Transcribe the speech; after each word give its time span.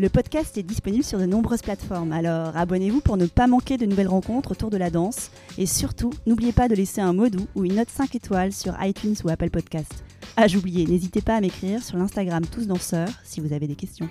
Le 0.00 0.08
podcast 0.08 0.58
est 0.58 0.64
disponible 0.64 1.04
sur 1.04 1.20
de 1.20 1.24
nombreuses 1.24 1.62
plateformes, 1.62 2.10
alors 2.10 2.56
abonnez-vous 2.56 3.00
pour 3.00 3.16
ne 3.16 3.26
pas 3.26 3.46
manquer 3.46 3.76
de 3.76 3.86
nouvelles 3.86 4.08
rencontres 4.08 4.50
autour 4.50 4.68
de 4.68 4.76
la 4.76 4.90
danse. 4.90 5.30
Et 5.56 5.66
surtout, 5.66 6.10
n'oubliez 6.26 6.50
pas 6.50 6.66
de 6.66 6.74
laisser 6.74 7.00
un 7.00 7.12
mot 7.12 7.28
doux 7.28 7.46
ou 7.54 7.64
une 7.64 7.76
note 7.76 7.90
5 7.90 8.12
étoiles 8.16 8.52
sur 8.52 8.74
iTunes 8.82 9.14
ou 9.22 9.28
Apple 9.28 9.50
Podcast. 9.50 10.02
Ah, 10.36 10.48
j'oubliais, 10.48 10.84
n'hésitez 10.84 11.20
pas 11.20 11.36
à 11.36 11.40
m'écrire 11.40 11.80
sur 11.80 11.96
l'Instagram 11.96 12.44
Tous 12.44 12.66
Danseurs 12.66 13.08
si 13.22 13.40
vous 13.40 13.52
avez 13.52 13.68
des 13.68 13.76
questions. 13.76 14.08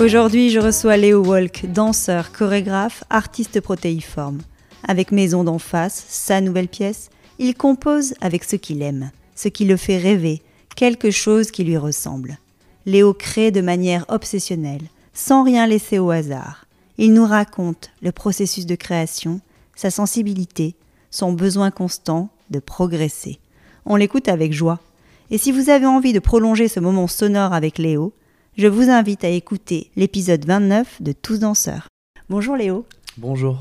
Aujourd'hui, 0.00 0.50
je 0.50 0.58
reçois 0.58 0.96
Léo 0.96 1.24
Walk, 1.24 1.66
danseur, 1.72 2.32
chorégraphe, 2.32 3.04
artiste 3.08 3.60
protéiforme. 3.60 4.38
Avec 4.82 5.12
Maison 5.12 5.44
d'en 5.44 5.60
face, 5.60 6.04
sa 6.08 6.40
nouvelle 6.40 6.66
pièce, 6.66 7.10
il 7.38 7.54
compose 7.54 8.14
avec 8.20 8.42
ce 8.42 8.56
qu'il 8.56 8.82
aime, 8.82 9.12
ce 9.36 9.46
qui 9.46 9.64
le 9.64 9.76
fait 9.76 9.98
rêver, 9.98 10.42
quelque 10.74 11.12
chose 11.12 11.52
qui 11.52 11.62
lui 11.62 11.76
ressemble. 11.76 12.38
Léo 12.86 13.12
crée 13.14 13.50
de 13.50 13.60
manière 13.60 14.04
obsessionnelle, 14.08 14.82
sans 15.12 15.42
rien 15.42 15.66
laisser 15.66 15.98
au 15.98 16.10
hasard. 16.10 16.66
Il 16.98 17.12
nous 17.12 17.26
raconte 17.26 17.90
le 18.00 18.12
processus 18.12 18.64
de 18.64 18.76
création, 18.76 19.40
sa 19.74 19.90
sensibilité, 19.90 20.76
son 21.10 21.32
besoin 21.32 21.70
constant 21.70 22.30
de 22.50 22.60
progresser. 22.60 23.38
On 23.84 23.96
l'écoute 23.96 24.28
avec 24.28 24.52
joie. 24.52 24.80
Et 25.30 25.38
si 25.38 25.50
vous 25.50 25.68
avez 25.68 25.86
envie 25.86 26.12
de 26.12 26.20
prolonger 26.20 26.68
ce 26.68 26.78
moment 26.78 27.08
sonore 27.08 27.52
avec 27.52 27.78
Léo, 27.78 28.12
je 28.56 28.68
vous 28.68 28.88
invite 28.88 29.24
à 29.24 29.28
écouter 29.28 29.90
l'épisode 29.96 30.44
29 30.44 31.02
de 31.02 31.12
Tous 31.12 31.40
danseurs. 31.40 31.88
Bonjour 32.30 32.56
Léo. 32.56 32.86
Bonjour. 33.18 33.58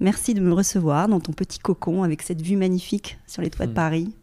Merci 0.00 0.34
de 0.34 0.40
me 0.40 0.52
recevoir 0.52 1.08
dans 1.08 1.20
ton 1.20 1.32
petit 1.32 1.58
cocon 1.58 2.02
avec 2.02 2.20
cette 2.20 2.42
vue 2.42 2.56
magnifique 2.56 3.18
sur 3.26 3.40
les 3.40 3.48
toits 3.50 3.66
de 3.66 3.72
Hmm. 3.72 3.74
Paris. 3.74 4.14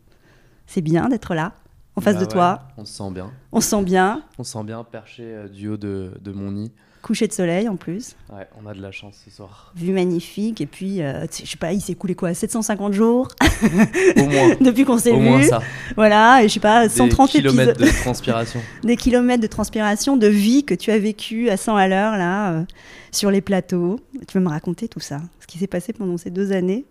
C'est 0.67 0.81
bien 0.81 1.09
d'être 1.09 1.33
là, 1.33 1.53
en 1.95 2.01
face 2.01 2.15
Bah 2.15 2.19
de 2.21 2.25
ouais, 2.25 2.31
toi. 2.31 2.61
On 2.77 2.85
se 2.85 2.93
sent 2.93 3.11
bien. 3.11 3.31
On 3.51 3.61
se 3.61 3.69
sent 3.69 3.83
bien, 3.83 4.23
On 4.39 4.43
se 4.43 4.51
sent 4.53 4.63
bien 4.63 4.83
perché 4.83 5.23
euh, 5.23 5.47
du 5.47 5.67
haut 5.69 5.77
de, 5.77 6.11
de 6.21 6.31
mon 6.31 6.51
nid. 6.51 6.71
coucher 7.03 7.27
de 7.27 7.33
soleil 7.33 7.67
en 7.69 7.75
plus, 7.75 8.15
Ouais, 8.31 8.47
on 8.61 8.65
a 8.67 8.73
de 8.73 8.81
la 8.81 8.91
chance 8.91 9.21
ce 9.25 9.29
soir. 9.29 9.71
vue 9.75 9.91
magnifique. 9.93 10.59
Et 10.61 10.65
puis, 10.65 11.01
euh, 11.01 11.25
je 11.31 11.45
sais 11.45 11.57
pas, 11.57 11.71
il 11.73 11.81
s'est 11.81 11.91
écoulé 11.91 12.15
quoi 12.15 12.33
750 12.33 12.93
jours 12.93 13.27
Au 14.17 14.23
moins. 14.25 14.55
depuis 14.61 14.85
qu'on 14.85 14.97
s'est 14.97 15.11
Au 15.11 15.19
vu. 15.19 15.27
moins 15.29 15.43
ça. 15.43 15.61
Voilà, 15.95 16.43
et 16.43 16.47
je 16.47 16.53
sais 16.53 16.59
pas, 16.59 16.87
130 16.89 17.31
Des 17.33 17.39
kilomètres 17.39 17.71
épisodes, 17.81 17.93
de 17.95 18.01
transpiration. 18.03 18.59
des 18.83 18.95
kilomètres 18.97 19.41
de 19.41 19.47
transpiration, 19.47 20.17
de 20.17 20.27
vie 20.27 20.63
que 20.63 20.73
tu 20.73 20.89
as 20.91 20.97
vécu 20.97 21.49
à 21.49 21.57
100 21.57 21.75
à 21.75 21.87
l'heure 21.87 22.17
là, 22.17 22.53
euh, 22.53 22.63
sur 23.11 23.29
les 23.29 23.41
plateaux. 23.41 23.99
Tu 24.27 24.37
veux 24.37 24.43
me 24.43 24.49
raconter 24.49 24.87
tout 24.87 24.99
ça, 25.01 25.21
ce 25.41 25.45
qui 25.47 25.59
s'est 25.59 25.67
passé 25.67 25.93
pendant 25.93 26.17
ces 26.17 26.29
deux 26.31 26.53
années, 26.53 26.85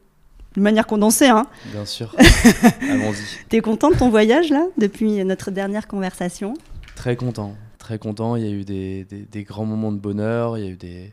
de 0.57 0.61
manière 0.61 0.87
condensée. 0.87 1.27
Hein. 1.29 1.47
Bien 1.73 1.85
sûr. 1.85 2.15
Allons-y. 2.83 3.45
T'es 3.49 3.61
content 3.61 3.91
de 3.91 3.97
ton 3.97 4.11
voyage 4.11 4.51
là 4.51 4.67
depuis 4.79 5.25
notre 5.25 5.51
dernière 5.51 5.87
conversation? 5.89 6.55
Très 6.95 7.17
content. 7.17 7.57
Très 7.79 7.99
content. 7.99 8.37
Il 8.37 8.45
y 8.45 8.47
a 8.47 8.51
eu 8.51 8.65
des, 8.65 9.05
des- 9.05 9.23
des 9.23 9.43
grands 9.45 9.65
moments 9.65 9.93
de 9.93 9.99
bonheur. 9.99 10.57
Il 10.59 10.65
y 10.65 10.69
a 10.69 10.71
eu 10.71 10.77
des, 10.77 11.13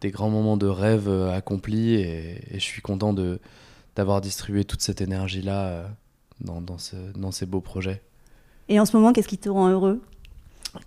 des 0.00 0.10
grands 0.10 0.30
moments 0.30 0.56
de 0.56 0.66
rêve 0.66 1.08
euh, 1.08 1.32
accomplis. 1.36 1.94
Et, 1.94 2.38
et 2.54 2.58
je 2.58 2.64
suis 2.64 2.82
content 2.82 3.12
de, 3.12 3.40
d'avoir 3.96 4.20
distribué 4.20 4.64
toute 4.64 4.82
cette 4.82 5.00
énergie-là 5.00 5.64
euh, 5.66 5.86
dans, 6.40 6.60
dans, 6.60 6.78
ce- 6.78 7.12
dans 7.16 7.32
ces 7.32 7.46
beaux 7.46 7.60
projets. 7.60 8.02
Et 8.68 8.78
en 8.78 8.84
ce 8.86 8.96
moment, 8.96 9.12
qu'est-ce 9.12 9.28
qui 9.28 9.38
te 9.38 9.48
rend 9.48 9.68
heureux? 9.68 10.00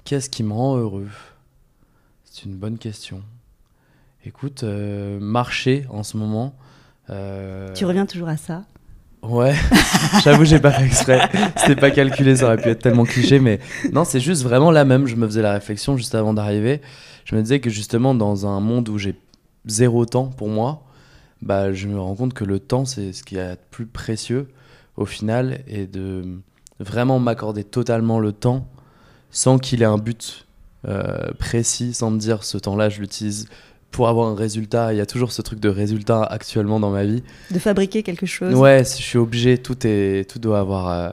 Qu'est-ce 0.03 0.29
qui 0.29 0.44
me 0.44 0.53
rend 0.53 0.77
heureux? 0.77 1.07
C'est 2.23 2.45
une 2.45 2.56
bonne 2.56 2.77
question. 2.77 3.23
Écoute, 4.25 4.63
euh, 4.63 5.19
marcher 5.19 5.85
en 5.89 6.03
ce 6.03 6.17
moment. 6.17 6.53
Euh, 7.09 7.73
Tu 7.73 7.85
reviens 7.85 8.05
toujours 8.05 8.29
à 8.29 8.37
ça. 8.37 8.63
Ouais, 9.21 9.53
j'avoue, 10.23 10.45
j'ai 10.45 10.59
pas 10.59 10.71
fait 10.71 10.85
exprès. 10.85 11.19
C'était 11.57 11.75
pas 11.75 11.91
calculé, 11.91 12.37
ça 12.37 12.45
aurait 12.45 12.57
pu 12.57 12.69
être 12.69 12.81
tellement 12.81 13.03
cliché, 13.03 13.39
mais 13.39 13.59
non, 13.91 14.05
c'est 14.05 14.21
juste 14.21 14.43
vraiment 14.43 14.71
la 14.71 14.85
même. 14.85 15.07
Je 15.07 15.15
me 15.15 15.27
faisais 15.27 15.41
la 15.41 15.53
réflexion 15.53 15.97
juste 15.97 16.15
avant 16.15 16.33
d'arriver. 16.33 16.81
Je 17.25 17.35
me 17.35 17.41
disais 17.41 17.59
que 17.59 17.69
justement, 17.69 18.15
dans 18.15 18.47
un 18.47 18.59
monde 18.61 18.87
où 18.87 18.97
j'ai 18.97 19.15
zéro 19.65 20.05
temps 20.05 20.27
pour 20.27 20.47
moi, 20.47 20.83
bah, 21.41 21.73
je 21.73 21.87
me 21.87 21.99
rends 21.99 22.15
compte 22.15 22.33
que 22.33 22.45
le 22.45 22.59
temps, 22.59 22.85
c'est 22.85 23.11
ce 23.11 23.23
qui 23.23 23.35
est 23.35 23.51
de 23.51 23.57
plus 23.71 23.85
précieux 23.85 24.47
au 24.95 25.05
final, 25.05 25.61
et 25.67 25.85
de 25.85 26.39
vraiment 26.79 27.19
m'accorder 27.19 27.63
totalement 27.63 28.19
le 28.19 28.31
temps 28.31 28.67
sans 29.31 29.59
qu'il 29.59 29.81
ait 29.81 29.85
un 29.85 29.97
but 29.97 30.45
euh, 30.87 31.31
précis, 31.37 31.93
sans 31.93 32.11
me 32.11 32.19
dire 32.19 32.43
ce 32.43 32.57
temps-là, 32.57 32.89
je 32.89 32.99
l'utilise 33.01 33.47
pour 33.91 34.07
avoir 34.07 34.29
un 34.29 34.35
résultat. 34.35 34.94
Il 34.94 34.97
y 34.97 35.01
a 35.01 35.05
toujours 35.05 35.31
ce 35.31 35.41
truc 35.41 35.59
de 35.59 35.69
résultat 35.69 36.23
actuellement 36.23 36.79
dans 36.79 36.91
ma 36.91 37.03
vie. 37.05 37.23
De 37.51 37.59
fabriquer 37.59 38.03
quelque 38.03 38.25
chose. 38.25 38.53
Ouais, 38.55 38.79
je 38.79 39.01
suis 39.01 39.17
obligé, 39.17 39.57
tout, 39.57 39.77
est, 39.85 40.29
tout 40.29 40.39
doit 40.39 40.59
avoir 40.59 40.89
euh, 40.89 41.09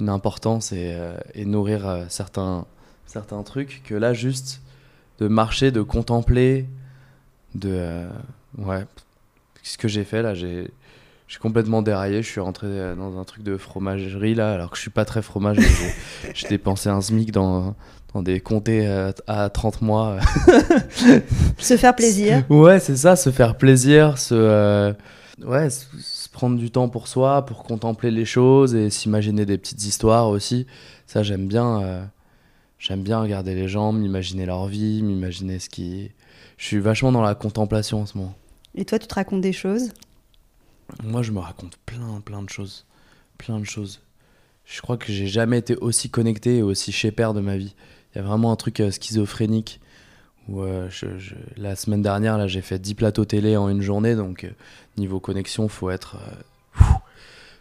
une 0.00 0.08
importance 0.08 0.72
et, 0.72 0.92
euh, 0.94 1.16
et 1.34 1.44
nourrir 1.44 1.86
euh, 1.88 2.04
certains, 2.08 2.66
certains 3.06 3.42
trucs. 3.42 3.82
Que 3.84 3.94
là, 3.94 4.12
juste 4.14 4.60
de 5.18 5.28
marcher, 5.28 5.70
de 5.70 5.82
contempler, 5.82 6.66
de. 7.54 8.04
ouais. 8.58 8.84
Ce 9.62 9.78
que 9.78 9.88
j'ai 9.88 10.04
fait 10.04 10.22
là, 10.22 10.34
j'ai. 10.34 10.70
Suis 11.26 11.40
complètement 11.40 11.80
déraillé, 11.82 12.22
je 12.22 12.28
suis 12.28 12.40
rentré 12.40 12.66
dans 12.96 13.18
un 13.18 13.24
truc 13.24 13.42
de 13.42 13.56
fromagerie 13.56 14.34
là, 14.34 14.52
alors 14.52 14.70
que 14.70 14.76
je 14.76 14.82
suis 14.82 14.90
pas 14.90 15.04
très 15.06 15.22
fromage. 15.22 15.56
j'ai- 15.58 16.32
J'ai 16.34 16.48
dépensé 16.48 16.90
un 16.90 17.00
SMIC 17.00 17.32
dans, 17.32 17.74
dans 18.14 18.22
des 18.22 18.40
comtés 18.40 18.86
euh, 18.86 19.12
à 19.26 19.50
30 19.50 19.82
mois. 19.82 20.18
Se 21.58 21.76
faire 21.76 21.94
plaisir. 21.94 22.44
Ouais, 22.48 22.78
c'est 22.80 22.96
ça, 22.96 23.16
se 23.16 23.30
faire 23.30 23.56
plaisir, 23.56 24.18
se, 24.18 24.34
euh, 24.34 24.92
ouais, 25.44 25.68
se, 25.70 25.84
se 26.00 26.28
prendre 26.28 26.56
du 26.56 26.70
temps 26.70 26.88
pour 26.88 27.08
soi, 27.08 27.44
pour 27.44 27.64
contempler 27.64 28.10
les 28.10 28.24
choses 28.24 28.74
et 28.74 28.88
s'imaginer 28.90 29.44
des 29.46 29.58
petites 29.58 29.84
histoires 29.84 30.28
aussi. 30.28 30.66
Ça, 31.06 31.22
j'aime 31.22 31.46
bien. 31.48 31.82
euh, 31.82 32.04
j'aime 32.78 33.02
bien 33.02 33.20
regarder 33.20 33.54
les 33.54 33.68
gens, 33.68 33.92
m'imaginer 33.92 34.46
leur 34.46 34.66
vie, 34.66 35.02
m'imaginer 35.02 35.58
ce 35.58 35.68
qui. 35.68 36.10
Je 36.56 36.66
suis 36.66 36.78
vachement 36.78 37.10
dans 37.12 37.22
la 37.22 37.34
contemplation 37.34 38.02
en 38.02 38.06
ce 38.06 38.16
moment. 38.16 38.34
Et 38.76 38.84
toi, 38.84 38.98
tu 38.98 39.06
te 39.08 39.14
racontes 39.14 39.40
des 39.40 39.52
choses? 39.52 39.90
Moi, 41.02 41.22
je 41.22 41.32
me 41.32 41.38
raconte 41.40 41.76
plein, 41.86 42.20
plein 42.24 42.42
de 42.42 42.48
choses. 42.48 42.84
Plein 43.38 43.58
de 43.58 43.64
choses. 43.64 44.00
Je 44.64 44.80
crois 44.80 44.96
que 44.96 45.12
j'ai 45.12 45.26
jamais 45.26 45.58
été 45.58 45.76
aussi 45.76 46.10
connecté 46.10 46.58
et 46.58 46.62
aussi 46.62 46.92
chez 46.92 47.10
père 47.10 47.34
de 47.34 47.40
ma 47.40 47.56
vie. 47.56 47.74
Il 48.14 48.18
y 48.18 48.20
a 48.20 48.24
vraiment 48.24 48.52
un 48.52 48.56
truc 48.56 48.80
euh, 48.80 48.90
schizophrénique 48.90 49.80
où 50.48 50.60
euh, 50.62 50.88
je- 50.90 51.18
je- 51.18 51.34
la 51.56 51.74
semaine 51.74 52.02
dernière, 52.02 52.38
là, 52.38 52.46
j'ai 52.46 52.60
fait 52.60 52.78
10 52.78 52.94
plateaux 52.94 53.24
télé 53.24 53.56
en 53.56 53.68
une 53.68 53.80
journée. 53.82 54.14
Donc, 54.14 54.44
euh, 54.44 54.50
niveau 54.98 55.18
connexion, 55.20 55.68
faut 55.68 55.90
être, 55.90 56.16
euh, 56.80 56.82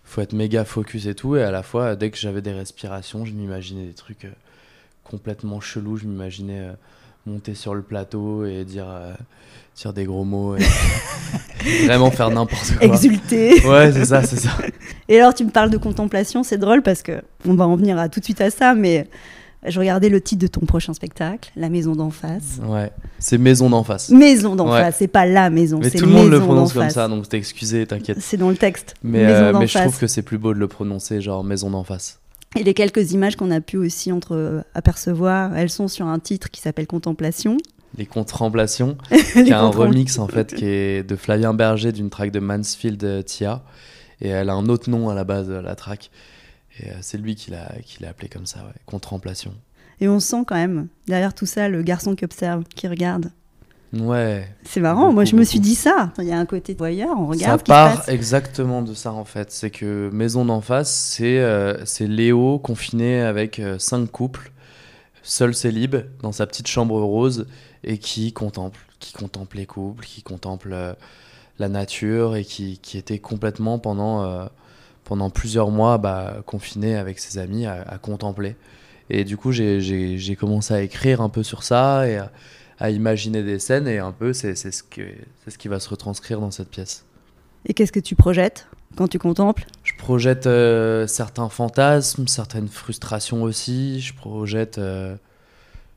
faut 0.04 0.22
être 0.22 0.34
méga 0.34 0.66
focus 0.66 1.06
et 1.08 1.16
tout. 1.16 1.36
Et 1.36 1.44
à 1.44 1.52
la 1.52 1.64
fois, 1.64 1.96
dès 1.96 2.12
que 2.12 2.18
j'avais 2.18 2.42
des 2.42 2.52
respirations, 2.54 3.26
je 3.26 3.32
m'imaginais 3.34 3.86
des 3.86 3.94
trucs 3.94 4.28
complètement 5.04 5.60
chelous. 5.62 5.98
Je 5.98 6.06
m'imaginais 6.06 6.70
monter 7.26 7.56
sur 7.56 7.74
le 7.74 7.82
plateau 7.82 8.46
et 8.46 8.64
dire, 8.66 8.86
dire 9.76 9.94
des 9.94 10.04
gros 10.04 10.24
mots. 10.26 10.56
Et 10.58 10.64
vraiment 11.88 12.12
faire 12.12 12.30
n'importe 12.30 12.74
quoi. 12.78 12.86
Exulter. 12.88 13.66
Ouais, 13.66 13.92
c'est 13.92 14.06
ça, 14.06 14.24
c'est 14.24 14.36
ça. 14.40 14.52
Et 15.08 15.20
alors, 15.20 15.34
tu 15.34 15.46
me 15.46 15.50
parles 15.52 15.70
de 15.70 15.78
contemplation, 15.78 16.44
c'est 16.44 16.58
drôle 16.58 16.82
parce 16.84 17.02
que 17.02 17.22
on 17.48 17.56
va 17.56 17.66
en 17.66 17.76
venir 17.76 17.98
à, 17.98 18.10
tout 18.10 18.20
de 18.20 18.26
suite 18.26 18.42
à 18.42 18.50
ça, 18.52 18.74
mais 18.76 19.08
je 19.68 19.80
regardais 19.80 20.10
le 20.10 20.22
titre 20.22 20.42
de 20.42 20.48
ton 20.48 20.66
prochain 20.66 20.94
spectacle, 20.94 21.52
La 21.56 21.70
Maison 21.70 21.96
d'en 21.96 22.10
face. 22.10 22.60
Ouais, 22.66 22.92
c'est 23.20 23.38
maison 23.38 23.70
d'en 23.70 23.84
face. 23.84 24.10
Maison 24.10 24.56
d'en 24.56 24.72
Ouais. 24.72 24.82
face, 24.82 24.96
c'est 25.00 25.08
pas 25.08 25.26
la 25.26 25.50
maison, 25.50 25.80
Mais 25.82 25.90
tout 25.90 26.06
le 26.06 26.12
monde 26.12 26.30
le 26.30 26.40
prononce 26.40 26.74
comme 26.74 26.84
face. 26.84 26.94
ça, 26.96 27.08
donc 27.08 27.28
t'es 27.30 27.38
excusé, 27.38 27.86
t'inquiète. 27.86 28.18
C'est 28.22 28.38
dans 28.38 28.50
le 28.50 28.56
texte. 28.58 28.96
Mais, 29.04 29.26
euh, 29.26 29.54
mais 29.58 29.68
je 29.68 29.78
trouve 29.80 29.98
que 29.98 30.08
c'est 30.08 30.22
plus 30.22 30.38
beau 30.38 30.54
de 30.54 30.60
le 30.60 30.68
prononcer, 30.68 31.22
genre 31.22 31.44
maison 31.44 31.70
d'en 31.70 31.84
face. 31.84 32.20
Et 32.56 32.64
les 32.64 32.74
quelques 32.74 33.14
images 33.14 33.36
qu'on 33.36 33.50
a 33.52 33.62
pu 33.62 33.78
aussi 33.78 34.12
entre 34.12 34.36
euh, 34.36 34.62
apercevoir, 34.76 35.58
elles 35.58 35.70
sont 35.72 35.88
sur 35.88 36.06
un 36.06 36.20
titre 36.20 36.52
qui 36.52 36.62
s'appelle 36.62 36.86
Contemplation. 36.88 37.58
Les 37.98 38.06
contemplations, 38.06 38.98
qui 39.34 39.52
a 39.54 39.60
un 39.62 39.70
remix 39.70 40.18
en 40.20 40.28
fait 40.28 40.54
qui 40.56 40.66
est 40.66 41.04
de 41.08 41.16
Flavien 41.16 41.54
Berger 41.54 41.92
d'une 41.92 42.10
track 42.10 42.32
de 42.32 42.40
Mansfield 42.40 43.04
euh, 43.04 43.22
Tia. 43.22 43.62
Et 44.22 44.30
elle 44.30 44.50
a 44.50 44.54
un 44.54 44.68
autre 44.68 44.90
nom 44.90 45.10
à 45.10 45.14
la 45.16 45.24
base 45.24 45.48
de 45.48 45.54
la 45.56 45.76
track. 45.76 46.10
Et 46.80 46.90
euh, 46.90 46.94
c'est 47.02 47.18
lui 47.18 47.36
qui 47.36 47.52
l'a 47.52 47.72
qui 47.84 48.02
l'a 48.02 48.10
appelé 48.10 48.30
comme 48.30 48.46
ça, 48.46 48.60
ouais. 48.60 48.74
Contemplation. 48.86 49.54
Et 50.02 50.08
on 50.08 50.20
sent 50.20 50.44
quand 50.48 50.56
même, 50.56 50.88
derrière 51.08 51.34
tout 51.34 51.46
ça, 51.46 51.70
le 51.70 51.82
garçon 51.84 52.16
qui 52.16 52.26
observe, 52.26 52.64
qui 52.76 52.88
regarde. 52.88 53.32
Ouais. 53.94 54.48
C'est 54.64 54.80
marrant, 54.80 55.14
moi 55.14 55.24
Beaucoup, 55.24 55.26
je 55.28 55.36
me 55.36 55.44
suis 55.44 55.60
dit 55.60 55.76
ça. 55.76 56.12
Il 56.18 56.26
y 56.26 56.32
a 56.32 56.38
un 56.40 56.48
côté 56.48 56.74
voyeur, 56.74 57.12
on 57.16 57.28
regarde 57.28 57.60
Ça 57.60 57.64
part 57.64 57.98
passe. 57.98 58.10
exactement 58.10 58.82
de 58.82 58.94
ça 58.96 59.14
en 59.14 59.24
fait. 59.24 59.52
C'est 59.52 59.70
que 59.70 60.10
Maison 60.12 60.46
d'en 60.46 60.62
face, 60.62 60.92
c'est 60.92 61.40
euh, 61.40 61.86
c'est 61.86 62.08
Léo 62.08 62.58
confiné 62.58 63.22
avec 63.22 63.60
euh, 63.60 63.78
cinq 63.78 64.10
couples, 64.12 64.52
seul 65.22 65.54
célib, 65.54 65.96
dans 66.24 66.32
sa 66.32 66.48
petite 66.48 66.68
chambre 66.68 67.00
rose, 67.00 67.46
et 67.84 68.00
qui 68.00 68.34
contemple, 68.34 68.80
qui 69.00 69.14
contemple 69.14 69.58
les 69.58 69.68
couples, 69.68 70.04
qui 70.06 70.24
contemple 70.24 70.72
euh, 70.74 70.94
la 71.60 71.70
nature, 71.70 72.36
et 72.36 72.46
qui, 72.46 72.80
qui 72.80 72.98
était 72.98 73.20
complètement 73.20 73.78
pendant, 73.78 74.50
pendant 75.04 75.30
plusieurs 75.30 75.70
mois 75.70 75.98
bah, 75.98 76.38
confiné 76.46 76.96
avec 76.96 77.20
ses 77.20 77.38
amis 77.38 77.66
à, 77.66 77.82
à 77.82 77.98
contempler. 77.98 78.56
Et 79.10 79.24
du 79.24 79.38
coup, 79.38 79.52
j'ai- 79.52 80.36
commencé 80.40 80.74
à 80.74 80.82
écrire 80.82 81.22
un 81.22 81.30
peu 81.30 81.44
sur 81.44 81.64
ça 81.64 82.08
et 82.08 82.18
à, 82.18 82.32
à 82.80 82.90
imaginer 82.90 83.44
des 83.44 83.60
scènes, 83.60 83.88
et 83.88 84.00
un 84.00 84.12
peu, 84.12 84.34
c'est 84.34 84.56
ce, 84.56 84.82
que- 84.84 85.02
c'est 85.44 85.52
ce 85.52 85.58
qui 85.58 85.68
va 85.68 85.80
se 85.80 85.90
retranscrire 85.90 86.40
dans 86.40 86.52
cette 86.52 86.70
pièce. 86.70 87.06
Et 87.66 87.74
qu'est-ce 87.74 87.92
que 87.92 88.00
tu 88.00 88.16
projettes 88.16 88.68
quand 88.96 89.08
tu 89.08 89.20
contemples? 89.20 89.66
Je 89.84 89.94
projette 89.98 90.48
euh, 90.48 91.08
certains 91.08 91.50
fantasmes, 91.50 92.28
certaines 92.28 92.68
frustrations 92.68 93.44
aussi. 93.44 94.00
Je 94.02 94.14
projette, 94.14 94.78
euh, 94.78 95.16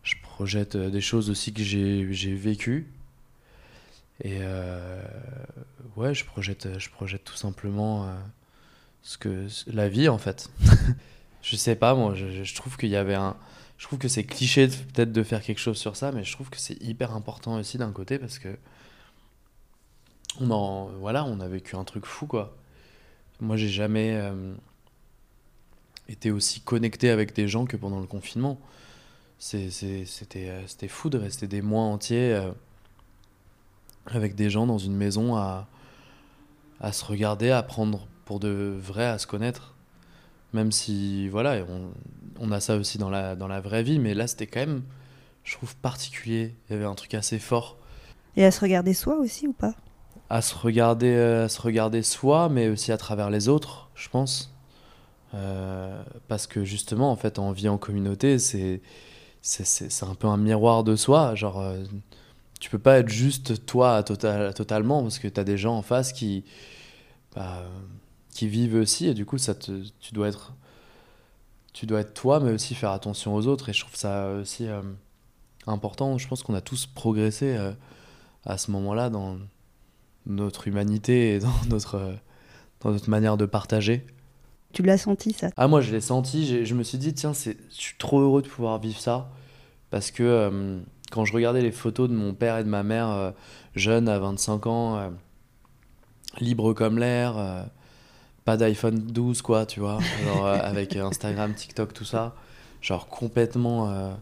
je 0.02 0.14
projette 0.22 0.76
euh, 0.76 0.90
des 0.90 1.00
choses 1.00 1.30
aussi 1.30 1.52
que 1.52 1.62
j'ai 1.62 2.34
vécues. 2.34 2.86
Et 4.22 4.38
euh, 4.40 5.02
ouais, 5.96 6.14
je 6.14 6.24
projette, 6.24 6.78
je 6.78 6.88
projette 6.90 7.24
tout 7.24 7.36
simplement 7.36 8.06
ce 9.06 9.18
que 9.18 9.46
la 9.68 9.88
vie 9.88 10.08
en 10.08 10.18
fait. 10.18 10.50
je 11.42 11.54
sais 11.54 11.76
pas, 11.76 11.94
moi, 11.94 12.14
je, 12.14 12.54
trouve 12.56 12.76
y 12.82 12.96
avait 12.96 13.14
un. 13.14 13.36
Je 13.78 13.86
trouve 13.86 14.00
que 14.00 14.08
c'est 14.08 14.24
cliché 14.24 14.66
peut-être 14.66 15.12
de 15.12 15.22
faire 15.22 15.42
quelque 15.42 15.60
chose 15.60 15.78
sur 15.78 15.96
ça, 15.96 16.10
mais 16.10 16.24
je 16.24 16.32
trouve 16.32 16.50
que 16.50 16.58
c'est 16.58 16.82
hyper 16.82 17.14
important 17.14 17.54
aussi 17.54 17.78
d'un 17.78 17.92
côté 17.92 18.18
parce 18.18 18.40
que 18.40 18.58
on 20.40 20.46
voilà, 20.98 21.24
on 21.24 21.38
a 21.38 21.46
vécu 21.46 21.76
un 21.76 21.84
truc 21.84 22.04
fou 22.04 22.26
quoi. 22.26 22.56
Moi, 23.38 23.56
j'ai 23.56 23.68
jamais 23.68 24.16
euh, 24.16 24.54
été 26.08 26.32
aussi 26.32 26.60
connecté 26.60 27.10
avec 27.10 27.32
des 27.32 27.46
gens 27.46 27.64
que 27.64 27.76
pendant 27.76 28.00
le 28.00 28.06
confinement. 28.06 28.58
Euh, 29.54 29.70
c'était 29.70 30.88
fou 30.88 31.10
de 31.10 31.18
rester 31.18 31.46
des 31.46 31.62
mois 31.62 31.82
entiers 31.82 32.34
euh, 32.34 32.50
avec 34.06 34.34
des 34.34 34.50
gens 34.50 34.66
dans 34.66 34.78
une 34.78 34.96
maison 34.96 35.36
à, 35.36 35.68
à 36.80 36.92
se 36.92 37.04
regarder, 37.04 37.50
à 37.50 37.62
prendre 37.62 38.08
pour 38.26 38.40
de 38.40 38.76
vrai, 38.80 39.06
à 39.06 39.18
se 39.18 39.28
connaître. 39.28 39.74
Même 40.54 40.72
si, 40.72 41.28
voilà, 41.28 41.64
on, 41.68 41.92
on 42.40 42.52
a 42.52 42.60
ça 42.60 42.76
aussi 42.76 42.98
dans 42.98 43.10
la, 43.10 43.36
dans 43.36 43.48
la 43.48 43.60
vraie 43.60 43.82
vie, 43.84 43.98
mais 44.00 44.14
là, 44.14 44.26
c'était 44.26 44.46
quand 44.48 44.60
même, 44.60 44.82
je 45.44 45.54
trouve, 45.56 45.76
particulier. 45.76 46.54
Il 46.70 46.74
y 46.74 46.76
avait 46.76 46.86
un 46.86 46.94
truc 46.96 47.14
assez 47.14 47.38
fort 47.38 47.78
Et 48.36 48.44
à 48.44 48.52
se 48.52 48.60
regarder 48.60 48.94
soi 48.94 49.16
aussi 49.16 49.48
ou 49.48 49.52
pas? 49.52 49.74
À 50.28 50.42
se 50.42 50.54
regarder, 50.56 51.14
euh, 51.14 51.44
à 51.44 51.48
se 51.48 51.60
regarder 51.62 52.02
soi, 52.02 52.48
mais 52.48 52.68
aussi 52.68 52.90
à 52.90 52.96
travers 52.96 53.30
les 53.30 53.48
autres, 53.48 53.90
je 53.94 54.08
pense. 54.08 54.52
Euh, 55.34 56.02
parce 56.28 56.46
que 56.46 56.64
justement, 56.64 57.10
en 57.12 57.16
fait, 57.16 57.38
on 57.38 57.52
vit 57.52 57.68
en 57.68 57.78
communauté, 57.78 58.38
c'est 58.38 58.82
c'est- 59.42 59.64
c'est 59.66 59.90
c'est 59.92 60.06
un 60.06 60.14
peu 60.16 60.28
un 60.28 60.36
miroir 60.38 60.84
de 60.84 60.96
soi. 60.96 61.34
Genre, 61.36 61.60
euh, 61.60 61.84
tu 62.60 62.70
peux 62.70 62.78
pas 62.80 62.98
être 63.00 63.08
juste 63.10 63.66
toi 63.66 64.02
total, 64.04 64.54
totalement, 64.54 65.02
parce 65.02 65.18
que 65.20 65.28
tu 65.28 65.40
as 65.40 65.44
des 65.44 65.58
gens 65.58 65.76
en 65.76 65.82
face 65.82 66.12
qui, 66.14 66.44
bah, 67.34 67.64
qui 68.36 68.48
vivent 68.48 68.76
aussi, 68.76 69.06
et 69.06 69.14
du 69.14 69.24
coup, 69.24 69.38
ça 69.38 69.54
te, 69.54 69.82
tu 70.00 70.14
dois 70.14 70.28
être 70.28 70.52
tu 71.76 71.84
dois 71.84 72.00
être 72.00 72.14
toi, 72.14 72.40
mais 72.40 72.52
aussi 72.52 72.74
faire 72.74 72.90
attention 72.90 73.34
aux 73.34 73.46
autres. 73.46 73.68
Et 73.68 73.74
je 73.74 73.82
trouve 73.82 73.96
ça 73.96 74.30
aussi 74.30 74.66
euh, 74.66 74.80
important. 75.66 76.16
Je 76.16 76.26
pense 76.26 76.42
qu'on 76.42 76.54
a 76.54 76.62
tous 76.62 76.86
progressé 76.86 77.54
euh, 77.54 77.72
à 78.46 78.56
ce 78.56 78.70
moment-là 78.70 79.10
dans 79.10 79.36
notre 80.24 80.68
humanité 80.68 81.34
et 81.34 81.38
dans 81.40 81.52
notre, 81.68 81.96
euh, 81.96 82.14
dans 82.80 82.92
notre 82.92 83.10
manière 83.10 83.36
de 83.36 83.44
partager. 83.44 84.06
Tu 84.72 84.82
l'as 84.82 84.96
senti 84.96 85.34
ça? 85.34 85.50
Ah, 85.58 85.68
moi, 85.68 85.82
je 85.82 85.92
l'ai 85.92 86.00
senti. 86.00 86.64
Je 86.64 86.74
me 86.74 86.82
suis 86.82 86.96
dit, 86.96 87.12
tiens, 87.12 87.34
c'est, 87.34 87.58
je 87.68 87.74
suis 87.74 87.96
trop 87.98 88.20
heureux 88.20 88.40
de 88.40 88.48
pouvoir 88.48 88.78
vivre 88.78 88.98
ça. 88.98 89.30
Parce 89.90 90.10
que 90.10 90.80
quand 91.12 91.26
je 91.26 91.34
regardais 91.34 91.60
les 91.60 91.72
photos 91.72 92.08
de 92.08 92.14
mon 92.14 92.32
père 92.32 92.56
et 92.56 92.64
de 92.64 92.70
ma 92.70 92.82
mère, 92.82 93.34
jeunes 93.74 94.08
à 94.08 94.18
25 94.18 94.66
ans, 94.66 95.12
libres 96.40 96.72
comme 96.72 96.98
l'air, 96.98 97.68
pas 98.46 98.56
d'iPhone 98.56 98.98
12, 98.98 99.42
quoi, 99.42 99.66
tu 99.66 99.80
vois, 99.80 99.98
genre, 100.24 100.46
euh, 100.46 100.58
avec 100.62 100.96
Instagram, 100.96 101.52
TikTok, 101.52 101.92
tout 101.92 102.04
ça, 102.06 102.34
genre 102.80 103.06
complètement, 103.08 103.90
euh, 103.90 104.12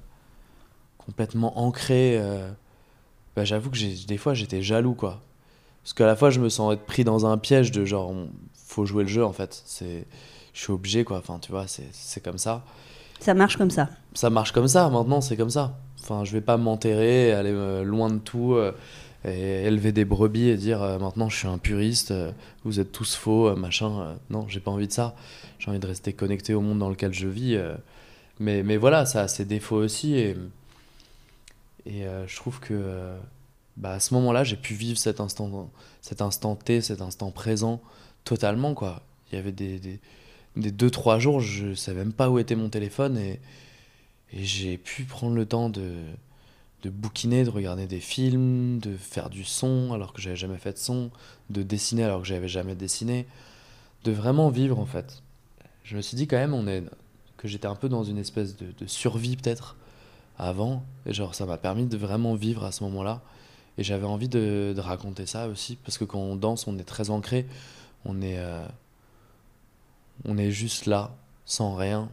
complètement 0.98 1.58
ancré. 1.60 2.16
euh, 2.18 2.50
bah, 3.36 3.44
j'avoue 3.44 3.70
que 3.70 4.06
des 4.06 4.16
fois, 4.16 4.34
j'étais 4.34 4.62
jaloux, 4.62 4.94
quoi. 4.94 5.20
Parce 5.82 5.92
qu'à 5.92 6.06
la 6.06 6.16
fois, 6.16 6.30
je 6.30 6.40
me 6.40 6.48
sens 6.48 6.72
être 6.74 6.84
pris 6.86 7.04
dans 7.04 7.26
un 7.26 7.36
piège 7.36 7.70
de 7.72 7.84
genre, 7.84 8.10
on- 8.10 8.28
faut 8.66 8.86
jouer 8.86 9.02
le 9.04 9.08
jeu, 9.08 9.24
en 9.24 9.32
fait. 9.32 9.62
C'est, 9.66 10.06
je 10.54 10.60
suis 10.60 10.72
obligé, 10.72 11.04
quoi. 11.04 11.18
Enfin, 11.18 11.38
tu 11.40 11.52
vois, 11.52 11.66
c'est, 11.66 11.88
c'est 11.92 12.22
comme 12.22 12.38
ça 12.38 12.62
Ça 13.20 13.34
marche 13.34 13.56
comme 13.56 13.70
ça. 13.70 13.88
ça 14.14 14.30
marche 14.30 14.52
comme 14.52 14.68
ça, 14.68 14.88
maintenant 14.88 15.20
c'est 15.20 15.36
comme 15.36 15.50
ça. 15.50 15.76
Enfin, 16.02 16.24
je 16.24 16.32
vais 16.32 16.40
pas 16.40 16.56
m'enterrer, 16.56 17.32
aller 17.32 17.50
euh, 17.52 17.82
loin 17.82 18.10
de 18.10 18.18
tout, 18.18 18.54
euh, 18.54 18.72
et 19.24 19.64
élever 19.64 19.92
des 19.92 20.04
brebis 20.04 20.48
et 20.48 20.56
dire 20.56 20.82
euh, 20.82 20.98
maintenant 20.98 21.28
je 21.28 21.36
suis 21.36 21.48
un 21.48 21.58
puriste, 21.58 22.10
euh, 22.10 22.32
vous 22.64 22.80
êtes 22.80 22.92
tous 22.92 23.14
faux, 23.14 23.48
euh, 23.48 23.56
machin. 23.56 24.18
non, 24.30 24.46
j'ai 24.48 24.60
pas 24.60 24.70
envie 24.70 24.86
de 24.86 24.92
ça. 24.92 25.16
J'ai 25.58 25.70
envie 25.70 25.78
de 25.78 25.86
rester 25.86 26.12
connecté 26.12 26.52
au 26.54 26.60
monde 26.60 26.78
dans 26.78 26.90
lequel 26.90 27.14
je 27.14 27.26
vis. 27.26 27.58
mais, 28.38 28.62
mais 28.62 28.76
voilà, 28.76 29.06
ça 29.06 29.22
a 29.22 29.28
ses 29.28 29.44
défauts 29.46 29.76
aussi. 29.76 30.14
Et, 30.14 30.36
et 31.86 32.04
je 32.26 32.36
trouve 32.36 32.60
que 32.60 33.14
bah, 33.78 33.92
à 33.92 34.00
ce 34.00 34.12
moment-là, 34.14 34.44
j'ai 34.44 34.56
pu 34.56 34.74
vivre 34.74 34.98
cet 34.98 35.20
instant, 35.20 35.70
cet 36.02 36.20
instant 36.20 36.54
T, 36.54 36.82
cet 36.82 37.00
instant 37.00 37.30
présent 37.30 37.80
totalement. 38.24 38.74
quoi. 38.74 39.02
Il 39.32 39.36
y 39.36 39.38
avait 39.38 39.52
des, 39.52 39.78
des, 39.78 40.00
des 40.56 40.70
deux, 40.70 40.90
trois 40.90 41.18
jours, 41.18 41.40
je 41.40 41.72
savais 41.74 42.00
même 42.00 42.12
pas 42.12 42.28
où 42.28 42.38
était 42.38 42.56
mon 42.56 42.68
téléphone 42.68 43.16
et 43.16 43.40
j'ai 44.32 44.76
pu 44.76 45.04
prendre 45.04 45.36
le 45.36 45.46
temps 45.46 45.70
de, 45.70 45.94
de 46.84 46.90
bouquiner, 46.90 47.44
de 47.44 47.50
regarder 47.50 47.86
des 47.86 48.00
films, 48.00 48.78
de 48.78 48.94
faire 48.96 49.30
du 49.30 49.42
son 49.42 49.92
alors 49.94 50.12
que 50.12 50.20
j'avais 50.20 50.36
jamais 50.36 50.58
fait 50.58 50.74
de 50.74 50.78
son, 50.78 51.10
de 51.48 51.62
dessiner 51.62 52.04
alors 52.04 52.20
que 52.20 52.26
j'avais 52.28 52.48
jamais 52.48 52.74
dessiné, 52.74 53.26
de 54.04 54.12
vraiment 54.12 54.50
vivre 54.50 54.78
en 54.78 54.84
fait. 54.84 55.22
Je 55.82 55.96
me 55.96 56.02
suis 56.02 56.14
dit 56.14 56.26
quand 56.26 56.36
même 56.36 56.52
on 56.52 56.66
est, 56.66 56.84
que 57.38 57.48
j'étais 57.48 57.66
un 57.66 57.74
peu 57.74 57.88
dans 57.88 58.04
une 58.04 58.18
espèce 58.18 58.54
de, 58.56 58.86
survie 58.86 59.36
peut-être 59.36 59.76
avant, 60.38 60.84
et 61.06 61.14
genre 61.14 61.34
ça 61.34 61.46
m'a 61.46 61.56
permis 61.56 61.86
de 61.86 61.96
vraiment 61.96 62.34
vivre 62.34 62.64
à 62.64 62.72
ce 62.72 62.84
moment-là. 62.84 63.22
Et 63.78 63.82
j'avais 63.82 64.06
envie 64.06 64.28
de, 64.28 64.72
de 64.76 64.80
raconter 64.80 65.24
ça 65.26 65.48
aussi, 65.48 65.76
parce 65.76 65.96
que 65.96 66.04
quand 66.04 66.18
on 66.18 66.36
danse, 66.36 66.66
on 66.66 66.78
est 66.78 66.84
très 66.84 67.08
ancré, 67.08 67.46
on 68.04 68.20
est, 68.20 68.38
euh, 68.38 68.66
on 70.26 70.36
est 70.36 70.50
juste 70.50 70.84
là, 70.84 71.16
sans 71.46 71.74
rien, 71.74 72.10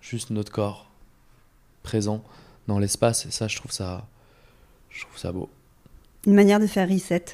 juste 0.00 0.30
notre 0.30 0.52
corps 0.52 0.90
présent 1.82 2.22
dans 2.68 2.78
l'espace, 2.78 3.26
et 3.26 3.30
ça, 3.30 3.48
je 3.48 3.56
trouve 3.56 3.72
ça, 3.72 4.06
je 4.90 5.02
trouve 5.02 5.18
ça 5.18 5.32
beau. 5.32 5.48
Une 6.26 6.34
manière 6.34 6.60
de 6.60 6.66
faire 6.66 6.88
reset, 6.88 7.24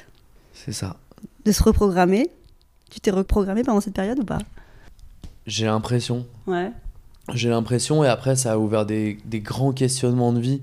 C'est 0.53 0.71
ça. 0.73 0.97
de 1.45 1.51
se 1.51 1.61
reprogrammer. 1.63 2.29
Tu 2.89 2.99
t'es 2.99 3.11
reprogrammé 3.11 3.63
pendant 3.63 3.81
cette 3.81 3.93
période 3.93 4.19
ou 4.19 4.25
pas? 4.25 4.39
J'ai 5.45 5.65
l'impression, 5.65 6.25
Ouais. 6.47 6.71
j'ai 7.33 7.49
l'impression, 7.49 8.03
et 8.03 8.07
après, 8.07 8.35
ça 8.35 8.53
a 8.53 8.57
ouvert 8.57 8.85
des, 8.85 9.17
des 9.25 9.39
grands 9.39 9.71
questionnements 9.73 10.33
de 10.33 10.39
vie, 10.39 10.61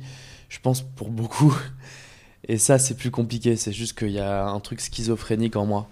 je 0.49 0.58
pense 0.61 0.82
pour 0.82 1.11
beaucoup. 1.11 1.56
Et 2.49 2.58
ça, 2.58 2.78
c'est 2.78 2.94
plus 2.96 3.11
compliqué, 3.11 3.56
c'est 3.56 3.73
juste 3.73 3.99
qu'il 3.99 4.11
y 4.12 4.20
a 4.20 4.46
un 4.46 4.61
truc 4.61 4.80
schizophrénique 4.80 5.56
en 5.56 5.66
moi, 5.66 5.88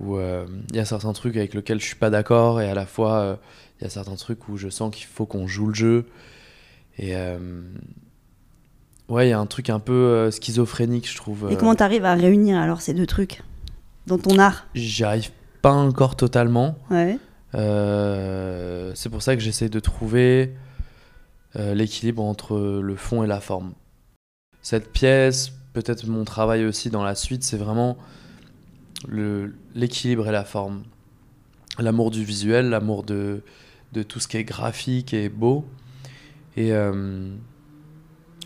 où 0.00 0.16
euh, 0.16 0.44
il 0.70 0.76
y 0.76 0.80
a 0.80 0.84
certains 0.84 1.12
trucs 1.12 1.36
avec 1.36 1.54
lesquels 1.54 1.80
je 1.80 1.86
suis 1.86 1.94
pas 1.96 2.10
d'accord, 2.10 2.60
et 2.60 2.68
à 2.68 2.74
la 2.74 2.86
fois, 2.86 3.18
euh, 3.20 3.36
il 3.80 3.84
y 3.84 3.86
a 3.86 3.90
certains 3.90 4.16
trucs 4.16 4.48
où 4.48 4.56
je 4.56 4.68
sens 4.68 4.92
qu'il 4.94 5.06
faut 5.06 5.26
qu'on 5.26 5.46
joue 5.46 5.66
le 5.68 5.74
jeu. 5.74 6.06
Et 6.98 7.14
euh, 7.16 7.38
ouais, 9.08 9.26
il 9.28 9.30
y 9.30 9.32
a 9.32 9.38
un 9.38 9.46
truc 9.46 9.70
un 9.70 9.80
peu 9.80 9.92
euh, 9.92 10.30
schizophrénique, 10.30 11.10
je 11.10 11.16
trouve. 11.16 11.48
Et 11.50 11.54
euh, 11.54 11.56
comment 11.56 11.74
t'arrives 11.74 12.04
à 12.04 12.14
réunir 12.14 12.58
alors 12.58 12.80
ces 12.80 12.94
deux 12.94 13.06
trucs 13.06 13.42
dans 14.06 14.18
ton 14.18 14.38
art? 14.38 14.66
J'y 14.74 15.04
arrive 15.04 15.30
pas 15.62 15.72
encore 15.72 16.16
totalement. 16.16 16.78
Ouais. 16.90 17.18
C'est 18.94 19.08
pour 19.10 19.22
ça 19.22 19.34
que 19.36 19.42
j'essaie 19.42 19.68
de 19.68 19.80
trouver 19.80 20.52
l'équilibre 21.54 22.22
entre 22.22 22.80
le 22.82 22.96
fond 22.96 23.24
et 23.24 23.26
la 23.26 23.40
forme. 23.40 23.72
Cette 24.60 24.92
pièce, 24.92 25.52
peut-être 25.72 26.06
mon 26.06 26.24
travail 26.24 26.66
aussi 26.66 26.90
dans 26.90 27.02
la 27.02 27.14
suite, 27.14 27.42
c'est 27.44 27.56
vraiment 27.56 27.96
le- 29.08 29.54
l'équilibre 29.74 30.28
et 30.28 30.32
la 30.32 30.44
forme. 30.44 30.82
L'amour 31.78 32.10
du 32.10 32.24
visuel, 32.24 32.68
l'amour 32.68 33.04
de, 33.04 33.42
de 33.92 34.02
tout 34.02 34.20
ce 34.20 34.28
qui 34.28 34.36
est 34.36 34.44
graphique 34.44 35.14
et 35.14 35.28
beau. 35.30 35.64
Et, 36.56 36.72
euh, 36.72 37.28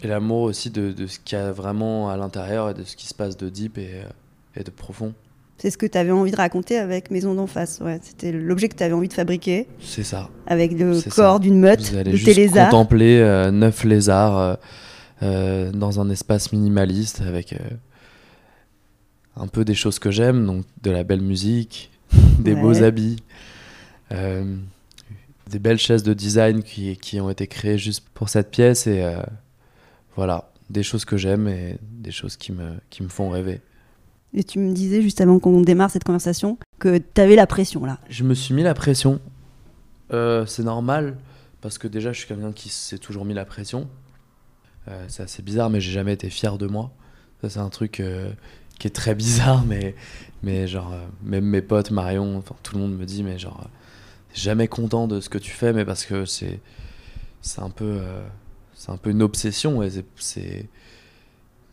et 0.03 0.07
l'amour 0.09 0.43
aussi 0.43 0.71
de, 0.71 0.93
de 0.93 1.07
ce 1.07 1.19
qu'il 1.21 1.39
y 1.39 1.41
a 1.41 1.53
vraiment 1.53 2.11
à 2.11 2.17
l'intérieur 2.17 2.71
et 2.71 2.75
de 2.75 2.85
ce 2.85 2.97
qui 2.97 3.07
se 3.07 3.15
passe 3.15 3.37
de 3.37 3.49
deep 3.49 3.79
et, 3.79 4.03
et 4.57 4.65
de 4.65 4.71
profond. 4.71 5.13
C'est 5.59 5.71
ce 5.71 5.77
que 5.77 5.85
tu 5.85 5.99
avais 5.99 6.11
envie 6.11 6.31
de 6.31 6.37
raconter 6.37 6.79
avec 6.79 7.11
Maison 7.11 7.35
d'en 7.35 7.47
face. 7.47 7.81
Ouais, 7.85 8.01
c'était 8.03 8.33
l'objet 8.33 8.69
que 8.71 8.77
tu 8.77 8.83
avais 8.83 8.95
envie 8.95 9.09
de 9.09 9.13
fabriquer 9.13 9.69
C'est 9.79 10.03
ça. 10.05 10.31
avec 10.47 10.73
le 10.73 11.01
corps 11.11 11.39
d'une 11.39 11.61
meute 11.61 11.83
Vous 11.91 11.97
allez 11.99 12.13
de 12.13 12.17
juste 12.17 12.55
contempler 12.55 13.19
euh, 13.19 13.51
neuf 13.51 13.85
lézards 13.85 14.39
euh, 14.39 14.55
euh, 15.23 15.71
dans 15.73 16.01
un 16.01 16.09
espace 16.09 16.51
minimaliste 16.53 17.21
avec, 17.21 17.53
euh, 17.53 17.59
un 19.37 19.47
peu 19.49 19.65
des 19.67 19.75
choses 19.75 19.99
que 19.99 20.11
j'aime, 20.11 20.47
donc 20.47 20.65
de 20.83 20.91
la 20.91 21.05
belle 21.05 21.21
musique, 21.21 21.91
des 22.39 22.55
Ouais. 22.55 22.61
beaux 22.61 22.83
habits, 22.83 23.17
euh, 24.13 24.57
des 25.51 25.59
belles 25.59 25.79
chaises 25.79 26.03
de 26.03 26.15
design 26.15 26.63
qui, 26.63 26.97
qui 26.97 27.21
ont 27.21 27.29
été 27.29 27.47
créées 27.47 27.79
juste 27.79 28.09
pour 28.15 28.29
cette 28.29 28.51
pièce 28.51 28.87
et 28.87 29.03
euh, 29.03 29.21
voilà, 30.17 30.53
des 30.71 30.83
choses 30.83 31.05
que 31.05 31.17
j'aime 31.17 31.49
et 31.49 31.77
des 31.83 32.13
choses 32.13 32.37
qui 32.37 32.53
me, 32.53 32.75
qui 32.89 33.03
me 33.03 33.09
font 33.09 33.29
rêver. 33.31 33.61
Et 34.33 34.45
tu 34.45 34.61
me 34.61 34.73
disais 34.73 35.03
juste 35.03 35.21
avant 35.21 35.41
qu'on 35.41 35.61
démarre 35.61 35.91
cette 35.91 36.05
conversation 36.05 36.57
que 36.79 36.99
tu 36.99 37.21
avais 37.21 37.35
la 37.35 37.49
pression 37.49 37.85
là. 37.85 37.99
Je 38.09 38.23
me 38.23 38.35
suis 38.35 38.55
mis 38.55 38.63
la 38.63 38.75
pression. 38.75 39.21
Euh, 40.13 40.47
c'est 40.47 40.63
normal 40.63 41.17
parce 41.61 41.79
que 41.79 41.89
déjà 41.89 42.13
je 42.13 42.19
suis 42.21 42.29
quelqu'un 42.29 42.53
qui 42.53 42.69
s'est 42.69 42.99
toujours 42.99 43.25
mis 43.25 43.35
la 43.35 43.45
pression. 43.45 43.89
Euh, 44.89 45.05
c'est 45.09 45.25
assez 45.25 45.43
bizarre, 45.43 45.69
mais 45.69 45.81
j'ai 45.81 45.93
jamais 45.93 46.13
été 46.13 46.31
fier 46.31 46.59
de 46.59 46.67
moi. 46.67 46.93
Ça 47.43 47.51
c'est 47.51 47.59
un 47.59 47.69
truc 47.71 47.99
euh, 47.99 48.31
qui 48.79 48.87
est 48.87 48.95
très 48.95 49.15
bizarre, 49.17 49.65
mais 49.67 49.97
mais 50.45 50.69
genre 50.69 50.95
même 51.25 51.45
mes 51.45 51.63
potes, 51.63 51.91
Marion, 51.91 52.39
enfin 52.39 52.55
tout 52.63 52.77
le 52.77 52.83
monde 52.83 52.97
me 52.97 53.05
dit 53.05 53.25
mais 53.25 53.37
genre 53.37 53.69
jamais 54.35 54.69
content 54.69 55.09
de 55.09 55.21
ce 55.21 55.29
que 55.29 55.39
tu 55.39 55.51
fais, 55.51 55.73
mais 55.73 55.85
parce 55.85 56.05
que 56.07 56.25
c'est 56.25 56.61
c'est 57.43 57.61
un 57.63 57.71
peu 57.71 57.99
euh, 58.01 58.23
c'est 58.75 58.91
un 58.93 58.99
peu 58.99 59.11
une 59.11 59.23
obsession 59.23 59.83
et 59.83 59.91
c'est- 60.19 60.69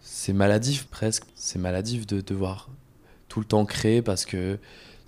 c'est 0.01 0.33
maladif 0.33 0.85
presque. 0.87 1.23
C'est 1.35 1.59
maladif 1.59 2.07
de 2.07 2.21
devoir 2.21 2.69
tout 3.29 3.39
le 3.39 3.45
temps 3.45 3.65
créer 3.65 4.01
parce 4.01 4.25
que 4.25 4.59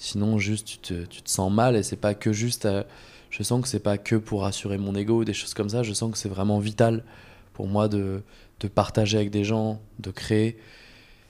Sinon, 0.02 0.40
juste, 0.40 0.66
tu 0.68 0.78
te, 0.80 1.06
tu 1.06 1.22
te 1.22 1.30
sens 1.30 1.52
mal 1.54 1.76
et 1.76 1.84
c'est 1.84 1.98
pas 1.98 2.16
que 2.16 2.34
juste. 2.34 2.66
euh, 2.66 2.84
je 3.32 3.44
sens 3.44 3.62
que 3.62 3.68
c'est 3.70 3.80
pas 3.82 3.98
que 4.00 4.16
pour 4.16 4.46
assurer 4.46 4.78
mon 4.80 4.96
ego 4.96 5.22
ou 5.22 5.26
des 5.26 5.34
choses 5.34 5.54
comme 5.54 5.70
ça. 5.70 5.84
Je 5.84 5.94
sens 5.94 6.12
que 6.12 6.18
c'est 6.18 6.30
vraiment 6.30 6.60
vital 6.60 7.04
pour 7.54 7.68
moi 7.68 7.88
de, 7.90 8.24
de 8.62 8.68
partager 8.70 9.18
avec 9.18 9.32
des 9.32 9.44
gens, 9.46 9.82
de 10.00 10.12
créer. 10.12 10.58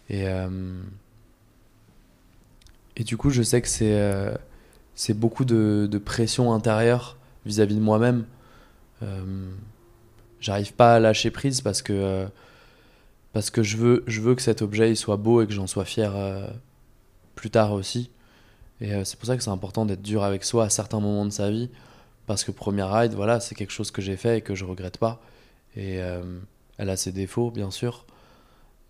Et, 0.10 0.28
euh, 0.28 0.50
et 2.96 3.04
du 3.04 3.18
coup, 3.18 3.30
je 3.30 3.42
sais 3.42 3.62
que 3.62 3.68
c'est 3.68 3.94
c'est 5.00 5.14
beaucoup 5.14 5.46
de, 5.46 6.02
pression 6.04 6.52
intérieure 6.52 7.16
vis-à-vis 7.46 7.76
de 7.76 7.80
moi-même. 7.80 8.26
Euh, 9.02 9.50
J'arrive 10.42 10.74
pas 10.74 10.96
à 10.96 11.00
lâcher 11.00 11.32
prise 11.32 11.62
parce 11.62 11.82
que, 11.82 11.94
euh, 11.94 12.28
parce 13.32 13.50
que 13.50 13.64
je, 13.64 13.78
veux, 13.78 14.04
je 14.08 14.20
veux 14.20 14.36
que 14.36 14.42
cet 14.42 14.62
objet 14.62 14.90
il 14.90 14.98
soit 14.98 15.16
beau 15.16 15.42
et 15.42 15.48
que 15.48 15.54
j'en 15.54 15.68
sois 15.68 15.86
fier 15.86 16.14
euh, 16.14 16.50
plus 17.36 17.50
tard 17.50 17.72
aussi. 17.72 18.12
Et 18.82 18.92
c'est 19.06 19.18
pour 19.18 19.28
ça 19.28 19.38
que 19.38 19.44
c'est 19.44 19.50
important 19.50 19.86
d'être 19.86 20.02
dur 20.02 20.22
avec 20.22 20.44
soi 20.44 20.66
à 20.66 20.70
certains 20.70 21.00
moments 21.00 21.26
de 21.26 21.32
sa 21.32 21.50
vie. 21.50 21.70
Parce 22.28 22.44
que 22.44 22.52
Première 22.52 22.92
Ride, 22.92 23.14
voilà, 23.14 23.40
c'est 23.40 23.56
quelque 23.56 23.72
chose 23.72 23.92
que 23.92 24.02
j'ai 24.02 24.18
fait 24.18 24.40
et 24.40 24.42
que 24.42 24.54
je 24.54 24.66
regrette 24.66 24.98
pas. 24.98 25.22
Et 25.78 26.00
elle 26.78 26.90
a 26.90 26.98
ses 26.98 27.14
défauts, 27.14 27.52
bien 27.52 27.72
sûr. 27.72 28.06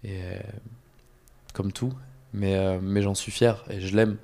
Et 0.04 0.22
comme 1.54 1.72
tout. 1.72 1.94
Mais, 2.34 2.80
mais 2.82 3.04
j'en 3.04 3.16
suis 3.16 3.32
fier 3.32 3.64
et 3.70 3.80
je 3.80 3.96
l'aime. 3.96 4.18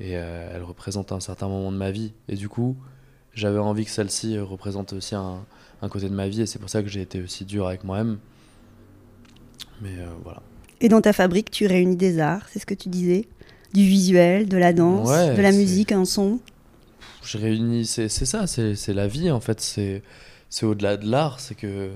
Et 0.00 0.16
euh, 0.16 0.50
elle 0.54 0.62
représente 0.62 1.12
un 1.12 1.20
certain 1.20 1.46
moment 1.48 1.70
de 1.70 1.76
ma 1.76 1.90
vie. 1.90 2.12
Et 2.28 2.34
du 2.36 2.48
coup, 2.48 2.76
j'avais 3.34 3.58
envie 3.58 3.84
que 3.84 3.90
celle-ci 3.90 4.38
représente 4.38 4.92
aussi 4.94 5.14
un, 5.14 5.44
un 5.82 5.88
côté 5.88 6.08
de 6.08 6.14
ma 6.14 6.26
vie. 6.28 6.40
Et 6.42 6.46
c'est 6.46 6.58
pour 6.58 6.70
ça 6.70 6.82
que 6.82 6.88
j'ai 6.88 7.02
été 7.02 7.20
aussi 7.22 7.44
dur 7.44 7.66
avec 7.68 7.84
moi-même. 7.84 8.18
Mais 9.82 9.90
euh, 9.98 10.06
voilà. 10.24 10.42
Et 10.80 10.88
dans 10.88 11.00
ta 11.02 11.12
fabrique, 11.12 11.50
tu 11.50 11.66
réunis 11.66 11.96
des 11.96 12.18
arts, 12.18 12.46
c'est 12.50 12.58
ce 12.58 12.66
que 12.66 12.74
tu 12.74 12.88
disais? 12.88 13.28
Du 13.74 13.82
visuel, 13.84 14.48
de 14.48 14.56
la 14.56 14.72
danse, 14.72 15.08
Ouais, 15.08 15.36
de 15.36 15.42
la 15.42 15.52
musique, 15.52 15.92
un 15.92 16.04
son? 16.04 16.40
je 17.22 17.36
réunis, 17.38 17.84
c'est 17.86 18.08
ça, 18.08 18.46
c'est 18.46 18.94
la 18.94 19.06
vie 19.06 19.30
en 19.30 19.40
fait, 19.40 19.60
c'est 19.60 20.02
c'est 20.48 20.64
au-delà 20.66 20.96
de 20.96 21.08
l'art, 21.08 21.38
c'est 21.38 21.54
que 21.54 21.90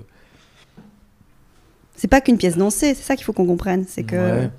C'est 1.97 2.07
pas 2.07 2.21
qu'une 2.21 2.37
pièce 2.37 2.57
dansée, 2.57 2.93
c'est 2.93 3.03
ça 3.03 3.15
qu'il 3.15 3.25
faut 3.25 3.33
qu'on 3.33 3.45
comprenne. 3.47 3.85
C'est 3.87 4.03
que. 4.03 4.15
Ouais. 4.43 4.49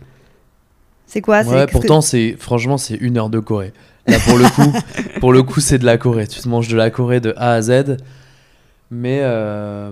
C'est 1.07 1.21
quoi 1.21 1.43
ouais, 1.43 1.67
que- 1.67 1.73
pourtant 1.73 2.01
c'est 2.01 2.37
franchement 2.39 2.79
c'est 2.79 2.95
une 2.97 3.17
heure 3.19 3.31
de 3.31 3.39
Corée. 3.41 3.73
Là 4.07 4.19
pour 4.21 4.39
le 4.39 4.49
coup, 4.49 4.73
pour 5.21 5.33
le 5.33 5.43
coup 5.43 5.61
c'est 5.61 5.79
de 5.79 5.85
la 5.85 5.99
Corée. 5.99 6.27
Tu 6.27 6.41
te 6.41 6.49
manges 6.49 6.69
de 6.69 6.77
la 6.77 6.91
Corée 6.91 7.21
de 7.21 7.33
A 7.37 7.53
à 7.53 7.63
Z, 7.63 7.97
mais 8.91 9.21
euh, 9.23 9.91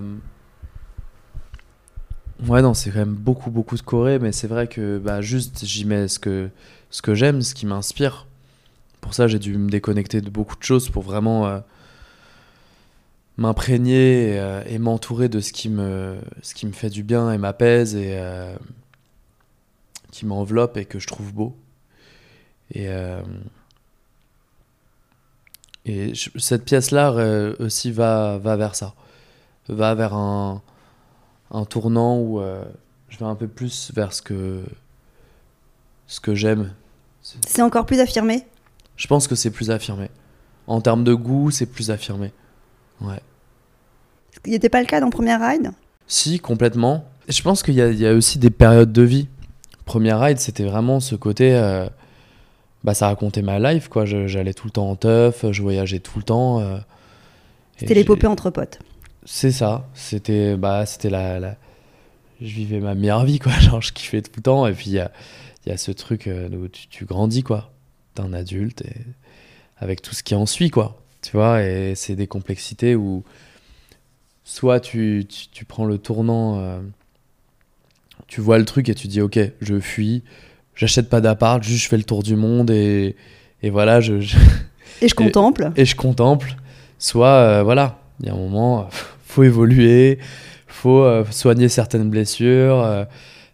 ouais 2.47 2.63
non 2.63 2.75
c'est 2.75 2.91
quand 2.91 2.99
même 3.01 3.15
beaucoup 3.15 3.51
beaucoup 3.51 3.77
de 3.77 3.83
Corée, 3.83 4.19
mais 4.19 4.33
c'est 4.33 4.47
vrai 4.49 4.67
que 4.67 4.99
bah 4.99 5.21
juste 5.21 5.65
j'y 5.65 5.85
mets 5.85 6.09
ce 6.09 6.19
que 6.19 6.49
ce 6.91 7.03
que 7.03 7.15
j'aime, 7.15 7.43
ce 7.43 7.55
qui 7.55 7.67
m'inspire. 7.67 8.27
Pour 9.01 9.15
ça 9.15 9.27
j'ai 9.29 9.39
dû 9.39 9.57
me 9.57 9.69
déconnecter 9.71 10.21
de 10.21 10.31
beaucoup 10.31 10.57
de 10.57 10.63
choses 10.63 10.89
pour 10.91 11.03
vraiment 11.03 11.47
euh, 11.47 11.59
m'imprégner 13.37 14.29
et, 14.35 14.39
euh, 14.39 14.63
et 14.67 14.79
m'entourer 14.79 15.29
de 15.29 15.41
ce 15.41 15.53
qui 15.53 15.69
me 15.69 16.17
ce 16.43 16.55
qui 16.55 16.67
me 16.67 16.73
fait 16.73 16.91
du 16.91 17.03
bien 17.03 17.33
et 17.33 17.39
m'apaise 17.39 17.97
et 17.97 18.17
qui 20.15 20.27
m'enveloppe 20.27 20.77
et 20.77 20.85
que 20.85 21.01
je 21.01 21.09
trouve 21.09 21.33
beau. 21.35 21.57
Et, 22.73 22.89
euh, 22.89 23.21
et 25.85 26.15
je- 26.15 26.31
cette 26.39 26.65
pièce-là 26.65 27.11
euh, 27.13 27.57
aussi 27.59 27.91
va, 27.91 28.39
va 28.39 28.57
vers 28.57 28.77
ça. 28.77 28.95
Va 29.69 29.95
vers 29.97 30.15
un, 30.15 30.63
un 31.51 31.65
tournant 31.65 32.19
où 32.19 32.41
euh, 32.41 32.65
je 33.09 33.19
vais 33.19 33.25
un 33.25 33.35
peu 33.35 33.49
plus 33.49 33.91
vers 33.93 34.13
ce 34.13 34.23
que, 34.23 34.63
ce 36.07 36.21
que 36.21 36.35
j'aime. 36.37 36.73
C'est 37.47 37.63
encore 37.63 37.85
plus 37.87 37.99
affirmé? 37.99 38.47
Je 38.97 39.09
pense 39.09 39.27
que 39.27 39.35
c'est 39.35 39.51
plus 39.51 39.71
affirmé. 39.73 40.11
En 40.69 40.81
termes 40.81 41.03
de 41.03 41.15
goût, 41.15 41.51
c'est 41.51 41.67
plus 41.67 41.91
affirmé. 41.91 42.33
Ouais. 43.01 43.21
Qui 44.45 44.51
n'était 44.51 44.69
pas 44.69 44.81
le 44.81 44.87
cas 44.87 45.01
dans 45.01 45.11
Première 45.11 45.41
Ride 45.41 45.73
Si, 46.07 46.39
complètement. 46.39 47.05
Je 47.29 47.43
pense 47.43 47.63
qu'il 47.63 47.75
il 47.75 47.99
y 47.99 48.07
a 48.07 48.15
aussi 48.15 48.39
des 48.39 48.51
périodes 48.51 48.93
de 48.93 49.03
vie. 49.03 49.29
Première 49.85 50.21
ride, 50.21 50.39
c'était 50.39 50.65
vraiment 50.65 51.01
ce 51.01 51.15
côté. 51.15 51.55
euh, 51.55 51.89
bah, 52.85 52.95
ça 52.95 53.07
racontait 53.09 53.43
ma 53.43 53.59
life, 53.59 53.89
quoi. 53.89 54.05
J'allais 54.05 54.55
tout 54.55 54.67
le 54.67 54.71
temps 54.71 54.91
en 54.91 54.97
teuf, 54.97 55.45
je 55.51 55.63
voyageais 55.63 56.01
tout 56.01 56.19
le 56.19 56.25
temps. 56.25 56.61
euh, 56.61 56.77
C'était 57.77 57.95
l'épopée 57.95 58.27
entre 58.27 58.51
potes. 58.51 58.79
C'est 59.25 59.53
ça. 59.53 59.89
C'était 59.95 60.57
bah, 60.57 60.85
c'était 60.87 61.11
la, 61.11 61.41
la- 61.41 61.57
Je 62.43 62.47
vivais 62.55 62.81
ma 62.81 62.95
meilleure 62.95 63.25
vie, 63.25 63.39
quoi. 63.39 63.53
Genre, 63.61 63.81
je 63.81 63.93
kiffais 63.93 64.21
tout 64.23 64.33
le 64.37 64.43
temps. 64.43 64.67
Et 64.67 64.73
puis, 64.73 64.87
il 64.87 64.93
y 64.95 65.01
a, 65.01 65.11
y 65.67 65.71
a 65.71 65.77
ce 65.79 65.93
truc 65.93 66.27
euh, 66.27 66.49
où 66.51 66.69
tu, 66.69 66.89
tu 66.89 67.05
grandis, 67.07 67.43
quoi. 67.43 67.73
T'es 68.15 68.23
un 68.23 68.33
adulte 68.35 68.83
et 68.83 68.95
avec 69.79 70.03
tout 70.03 70.15
ce 70.15 70.23
qui 70.23 70.35
en 70.35 70.47
suit, 70.47 70.71
quoi. 70.71 71.01
Tu 71.23 71.33
vois, 71.33 71.63
et 71.63 71.95
c'est 71.95 72.17
des 72.17 72.27
complexités 72.27 72.95
où 72.95 73.25
soit 74.45 74.79
tu, 74.81 75.25
tu, 75.29 75.49
tu 75.49 75.65
prends 75.65 75.87
le 75.87 75.97
tournant, 75.99 76.59
euh, 76.59 76.81
tu 78.27 78.41
vois 78.41 78.59
le 78.59 78.65
truc 78.65 78.89
et 78.89 78.95
tu 78.95 79.09
dis, 79.09 79.21
ok, 79.21 79.39
je 79.61 79.79
fuis, 79.81 80.23
j'achète 80.75 81.09
pas 81.09 81.21
d'appart, 81.21 81.63
juste 81.63 81.85
je 81.85 81.89
fais 81.89 81.97
le 81.97 82.05
tour 82.05 82.23
du 82.23 82.37
monde 82.37 82.71
et, 82.71 83.17
et 83.63 83.71
voilà, 83.71 84.01
je, 84.01 84.21
je- 84.21 84.37
Et 85.03 85.09
je 85.09 85.15
contemple. 85.15 85.73
et 85.77 85.85
je 85.85 85.97
contemple. 85.97 86.55
Soit, 86.99 87.29
euh, 87.29 87.63
voilà, 87.65 87.99
il 88.21 88.27
y 88.27 88.29
a 88.29 88.33
un 88.33 88.37
moment, 88.37 88.89
faut 89.27 89.43
évoluer, 89.43 90.19
faut 90.69 91.03
euh, 91.03 91.25
soigner 91.31 91.69
certaines 91.69 92.09
blessures, 92.09 92.81
euh, 92.81 93.05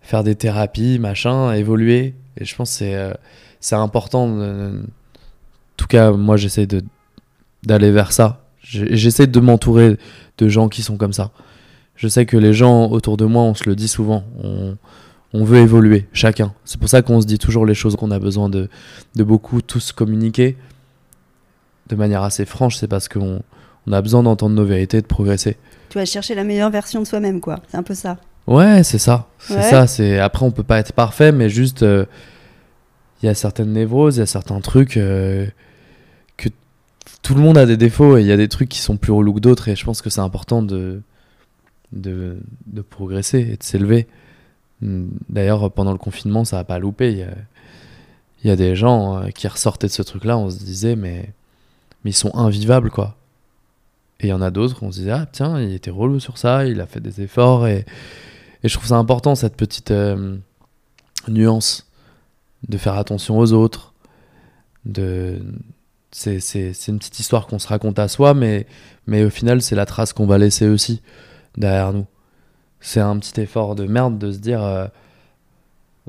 faire 0.03 0.23
des 0.23 0.35
thérapies, 0.35 0.99
machin, 0.99 1.53
évoluer. 1.55 2.15
Et 2.37 2.45
je 2.45 2.55
pense 2.55 2.71
que 2.73 2.77
c'est 2.79 3.15
c'est 3.59 3.75
important. 3.75 4.25
en 4.29 4.73
tout 5.77 5.87
cas, 5.87 6.13
moi, 6.13 6.37
j'essaie 6.37 6.67
de 6.67 6.83
d'aller 7.65 7.91
vers 7.91 8.13
ça. 8.13 8.45
J'essaie 8.63 9.27
de 9.27 9.41
m'entourer 9.41 9.97
de 10.39 10.49
gens 10.49 10.69
qui 10.69 10.83
sont 10.83 10.97
comme 10.97 11.13
ça. 11.13 11.31
Je 12.01 12.09
sais 12.09 12.25
que 12.25 12.39
les 12.39 12.55
gens 12.55 12.89
autour 12.91 13.19
de 13.19 13.27
moi, 13.27 13.43
on 13.43 13.55
se 13.55 13.69
le 13.69 13.77
dit 13.77 13.89
souvent. 13.89 14.25
On, 14.43 14.77
on 15.35 15.45
veut 15.45 15.59
évoluer, 15.59 16.07
chacun. 16.15 16.55
C'est 16.65 16.81
pour 16.81 16.89
ça 16.89 17.03
qu'on 17.03 17.21
se 17.21 17.27
dit 17.27 17.37
toujours 17.39 17.67
les 17.67 17.75
choses 17.75 17.95
qu'on 17.95 18.11
a 18.11 18.19
besoin 18.19 18.49
de, 18.49 18.71
de 19.17 19.23
beaucoup 19.23 19.61
tous 19.61 19.93
communiquer 19.93 20.57
de 21.91 21.97
manière 21.97 22.23
assez 22.23 22.47
franche. 22.47 22.77
C'est 22.79 22.89
parce 22.89 23.07
qu'on 23.07 23.43
on 23.87 23.93
a 23.93 24.01
besoin 24.01 24.23
d'entendre 24.23 24.55
nos 24.57 24.65
vérités, 24.65 25.03
de 25.03 25.07
progresser. 25.07 25.59
Tu 25.91 25.99
vas 25.99 26.07
chercher 26.07 26.35
la 26.35 26.43
meilleure 26.45 26.71
version 26.71 27.03
de 27.03 27.07
soi-même, 27.07 27.39
quoi. 27.41 27.61
C'est 27.69 27.77
un 27.77 27.83
peu 27.83 27.95
ça. 27.95 28.17
Ouais, 28.47 28.83
c'est 28.83 28.99
ça. 28.99 29.27
C'est 29.39 29.57
Ouais. 29.57 29.63
ça. 29.63 29.87
C'est 29.87 30.19
après 30.19 30.47
on 30.47 30.51
peut 30.53 30.63
pas 30.63 30.79
être 30.79 30.95
parfait, 30.95 31.33
mais 31.33 31.51
juste 31.51 31.83
euh, 31.83 32.07
il 33.23 33.27
y 33.27 33.29
a 33.29 33.35
certaines 33.35 33.73
névroses, 33.75 34.17
il 34.17 34.21
y 34.21 34.23
a 34.23 34.27
certains 34.27 34.61
trucs 34.61 34.97
euh, 34.97 35.47
que 36.39 36.49
tout 37.23 37.35
le 37.35 37.43
monde 37.43 37.59
a 37.59 37.67
des 37.67 37.77
défauts 37.77 38.17
et 38.17 38.23
il 38.23 38.27
y 38.27 38.33
a 38.33 38.39
des 38.39 38.49
trucs 38.49 38.71
qui 38.71 38.79
sont 38.79 38.97
plus 38.97 39.13
relous 39.13 39.35
que 39.35 39.41
d'autres 39.41 39.69
et 39.69 39.77
je 39.77 39.85
pense 39.85 40.01
que 40.01 40.09
c'est 40.09 40.23
important 40.23 40.63
de 40.63 41.03
de, 41.93 42.39
de 42.67 42.83
progresser 42.83 43.41
et 43.41 43.57
de 43.57 43.63
s'élever. 43.63 44.07
D'ailleurs, 44.83 45.71
pendant 45.71 45.93
le 45.93 45.99
confinement, 45.99 46.45
ça 46.45 46.59
a 46.59 46.65
pas 46.65 46.79
loupé. 46.79 47.13
Il 47.13 47.19
y 47.19 47.23
a, 47.23 47.35
il 48.43 48.49
y 48.49 48.51
a 48.51 48.57
des 48.57 48.75
gens 48.75 49.19
euh, 49.19 49.29
qui 49.29 49.47
ressortaient 49.49 49.89
de 49.89 49.93
ce 49.93 50.03
truc-là, 50.03 50.39
on 50.39 50.51
se 50.51 50.59
disait 50.59 50.97
mais 50.97 51.31
mais 52.05 52.13
ils 52.13 52.15
sont 52.15 52.35
invivables 52.35 52.91
quoi. 52.91 53.17
Et 54.21 54.29
il 54.29 54.31
y 54.31 54.33
en 54.33 54.41
a 54.41 54.51
d'autres, 54.51 54.83
on 54.83 54.91
se 54.91 54.99
disait 54.99 55.11
ah 55.11 55.27
tiens, 55.31 55.61
il 55.61 55.75
était 55.75 55.91
relou 55.91 56.21
sur 56.21 56.39
ça, 56.39 56.67
il 56.67 56.81
a 56.81 56.87
fait 56.87 57.01
des 57.01 57.21
efforts 57.21 57.67
et 57.67 57.85
et 58.63 58.69
je 58.69 58.75
trouve 58.75 58.89
ça 58.89 58.97
important, 58.97 59.35
cette 59.35 59.57
petite 59.57 59.91
euh, 59.91 60.37
nuance 61.29 61.87
de 62.69 62.77
faire 62.77 62.95
attention 62.95 63.39
aux 63.39 63.53
autres. 63.53 63.95
De... 64.85 65.41
C'est 66.13 66.39
une 66.89 66.99
petite 66.99 67.21
histoire 67.21 67.47
qu'on 67.47 67.59
se 67.59 67.69
raconte 67.69 67.99
à 67.99 68.09
soi, 68.09 68.35
mais, 68.35 68.67
mais 69.07 69.25
au 69.25 69.31
final, 69.31 69.63
c'est 69.63 69.77
la 69.77 69.87
trace 69.87 70.13
qu'on 70.13 70.27
va 70.27 70.39
laisser 70.39 70.69
aussi 70.69 71.01
derrière 71.57 71.93
nous. 71.93 72.07
C'est 72.81 73.01
un 73.01 73.19
petit 73.19 73.41
effort 73.41 73.75
de 73.75 73.87
merde 73.87 74.19
de 74.19 74.33
se 74.33 74.39
dire 74.39 74.63
euh, 74.63 74.87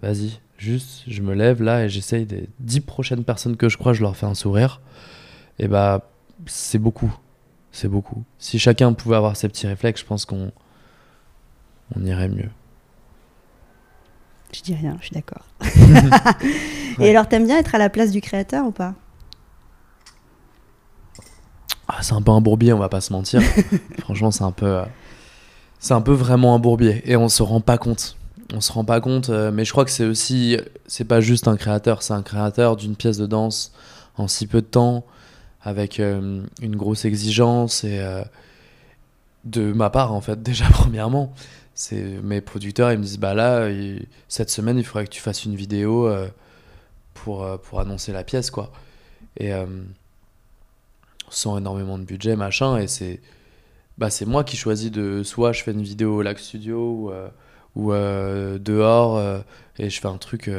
vas-y, 0.02 0.40
Juste, 0.62 1.06
je 1.08 1.24
me 1.24 1.34
lève 1.34 1.64
là 1.64 1.86
et 1.86 1.90
j'essaye 1.90 2.28
des 2.28 2.48
dix 2.60 2.82
prochaines 2.82 3.24
personnes 3.24 3.58
que 3.58 3.68
je 3.68 3.80
crois, 3.80 3.94
je 3.94 4.04
leur 4.04 4.16
fais 4.16 4.28
un 4.28 4.36
sourire. 4.36 4.80
Et 5.58 5.68
bah, 5.68 6.08
c'est 6.46 6.78
beaucoup. 6.78 7.12
C'est 7.72 7.88
beaucoup. 7.88 8.24
Si 8.38 8.60
chacun 8.60 8.94
pouvait 8.94 9.16
avoir 9.16 9.36
ces 9.36 9.48
petits 9.48 9.66
réflexes, 9.66 10.02
je 10.02 10.06
pense 10.06 10.26
qu'on 10.26 10.52
on 11.96 12.06
irait 12.06 12.30
mieux. 12.30 12.52
Je 14.54 14.62
dis 14.62 14.76
rien, 14.76 14.98
je 15.00 15.08
suis 15.08 15.16
d'accord. 15.16 15.48
Et 17.00 17.10
alors, 17.10 17.28
t'aimes 17.28 17.48
bien 17.48 17.58
être 17.58 17.74
à 17.74 17.80
la 17.80 17.90
place 17.90 18.12
du 18.12 18.22
créateur 18.22 18.68
ou 18.68 18.72
pas? 18.72 18.94
Ah, 21.88 22.04
C'est 22.04 22.14
un 22.14 22.22
peu 22.22 22.30
un 22.30 22.42
bourbier, 22.42 22.72
on 22.72 22.78
va 22.78 22.90
pas 22.90 23.02
se 23.02 23.12
mentir. 23.14 23.42
Franchement, 24.00 24.30
c'est 24.30 24.44
un 24.44 24.52
peu, 24.52 24.68
euh, 24.68 24.86
c'est 25.82 25.94
un 25.94 26.00
peu 26.00 26.14
vraiment 26.14 26.56
un 26.56 26.60
bourbier, 26.60 27.02
et 27.04 27.18
on 27.18 27.28
se 27.28 27.44
rend 27.44 27.60
pas 27.60 27.78
compte. 27.78 28.16
On 28.54 28.62
se 28.62 28.72
rend 28.72 28.86
pas 28.86 29.02
compte, 29.02 29.30
euh, 29.30 29.52
mais 29.52 29.66
je 29.66 29.72
crois 29.72 29.84
que 29.84 29.92
c'est 29.92 30.06
aussi, 30.06 30.58
c'est 30.88 31.04
pas 31.04 31.20
juste 31.20 31.50
un 31.50 31.58
créateur, 31.58 32.04
c'est 32.04 32.14
un 32.14 32.24
créateur 32.24 32.78
d'une 32.78 32.96
pièce 32.96 33.18
de 33.18 33.26
danse 33.26 33.74
en 34.18 34.30
si 34.30 34.48
peu 34.48 34.62
de 34.62 34.68
temps, 34.68 35.04
avec 35.62 36.00
euh, 36.00 36.42
une 36.62 36.78
grosse 36.78 37.04
exigence 37.04 37.84
et 37.84 38.00
de 39.44 39.74
ma 39.74 39.90
part 39.90 40.14
en 40.14 40.22
fait 40.22 40.42
déjà 40.44 40.66
premièrement 40.70 41.34
mes 42.24 42.42
producteurs 42.42 42.92
ils 42.92 43.00
me 43.00 43.04
disent 43.04 43.18
bah 43.18 43.34
là 43.34 43.68
cette 44.28 44.50
semaine 44.50 44.78
il 44.78 44.84
faudrait 44.84 45.06
que 45.06 45.12
tu 45.12 45.22
fasses 45.22 45.46
une 45.46 45.56
vidéo 45.56 46.08
euh, 46.08 46.28
pour 47.14 47.44
euh, 47.44 47.58
pour 47.58 47.80
annoncer 47.80 48.12
la 48.12 48.24
pièce 48.24 48.52
quoi 48.52 48.72
et 49.38 49.54
euh, 49.54 49.66
sans 51.30 51.58
énormément 51.58 51.98
de 51.98 52.04
budget 52.04 52.36
machin 52.36 52.78
et 52.78 52.88
c'est 52.88 53.20
bah 53.98 54.10
c'est 54.10 54.26
moi 54.26 54.44
qui 54.44 54.58
choisis 54.58 54.92
de 54.92 55.24
soit 55.24 55.52
je 55.52 55.64
fais 55.64 55.72
une 55.72 55.84
vidéo 55.84 56.16
au 56.18 56.22
lac 56.22 56.40
studio 56.40 57.12
ou, 57.76 57.82
ou 57.82 57.92
dehors 57.92 59.44
et 59.78 59.90
je 59.90 60.00
fais 60.02 60.08
un 60.08 60.18
truc 60.18 60.50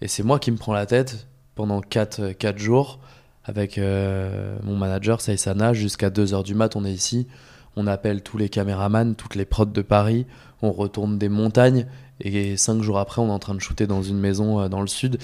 et 0.00 0.08
c'est 0.08 0.22
moi 0.22 0.38
qui 0.38 0.50
me 0.50 0.56
prends 0.56 0.72
la 0.72 0.86
tête 0.86 1.26
pendant 1.54 1.80
4, 1.80 2.32
4 2.32 2.58
jours 2.58 2.98
avec 3.44 3.78
mon 3.78 4.76
manager 4.76 5.20
Saïsana 5.20 5.72
jusqu'à 5.74 6.08
2h 6.10 6.44
du 6.44 6.54
mat 6.54 6.76
on 6.76 6.84
est 6.84 6.92
ici 6.92 7.26
on 7.76 7.86
appelle 7.86 8.22
tous 8.22 8.36
les 8.36 8.48
caméramans, 8.48 9.14
toutes 9.14 9.34
les 9.34 9.44
prods 9.44 9.66
de 9.66 9.82
Paris, 9.82 10.26
on 10.60 10.72
retourne 10.72 11.18
des 11.18 11.28
montagnes 11.28 11.86
et 12.20 12.56
cinq 12.56 12.82
jours 12.82 12.98
après 12.98 13.20
on 13.20 13.28
est 13.28 13.32
en 13.32 13.38
train 13.38 13.54
de 13.54 13.60
shooter 13.60 13.86
dans 13.86 14.02
une 14.02 14.18
maison 14.18 14.60
euh, 14.60 14.68
dans 14.68 14.80
le 14.80 14.86
sud. 14.86 15.18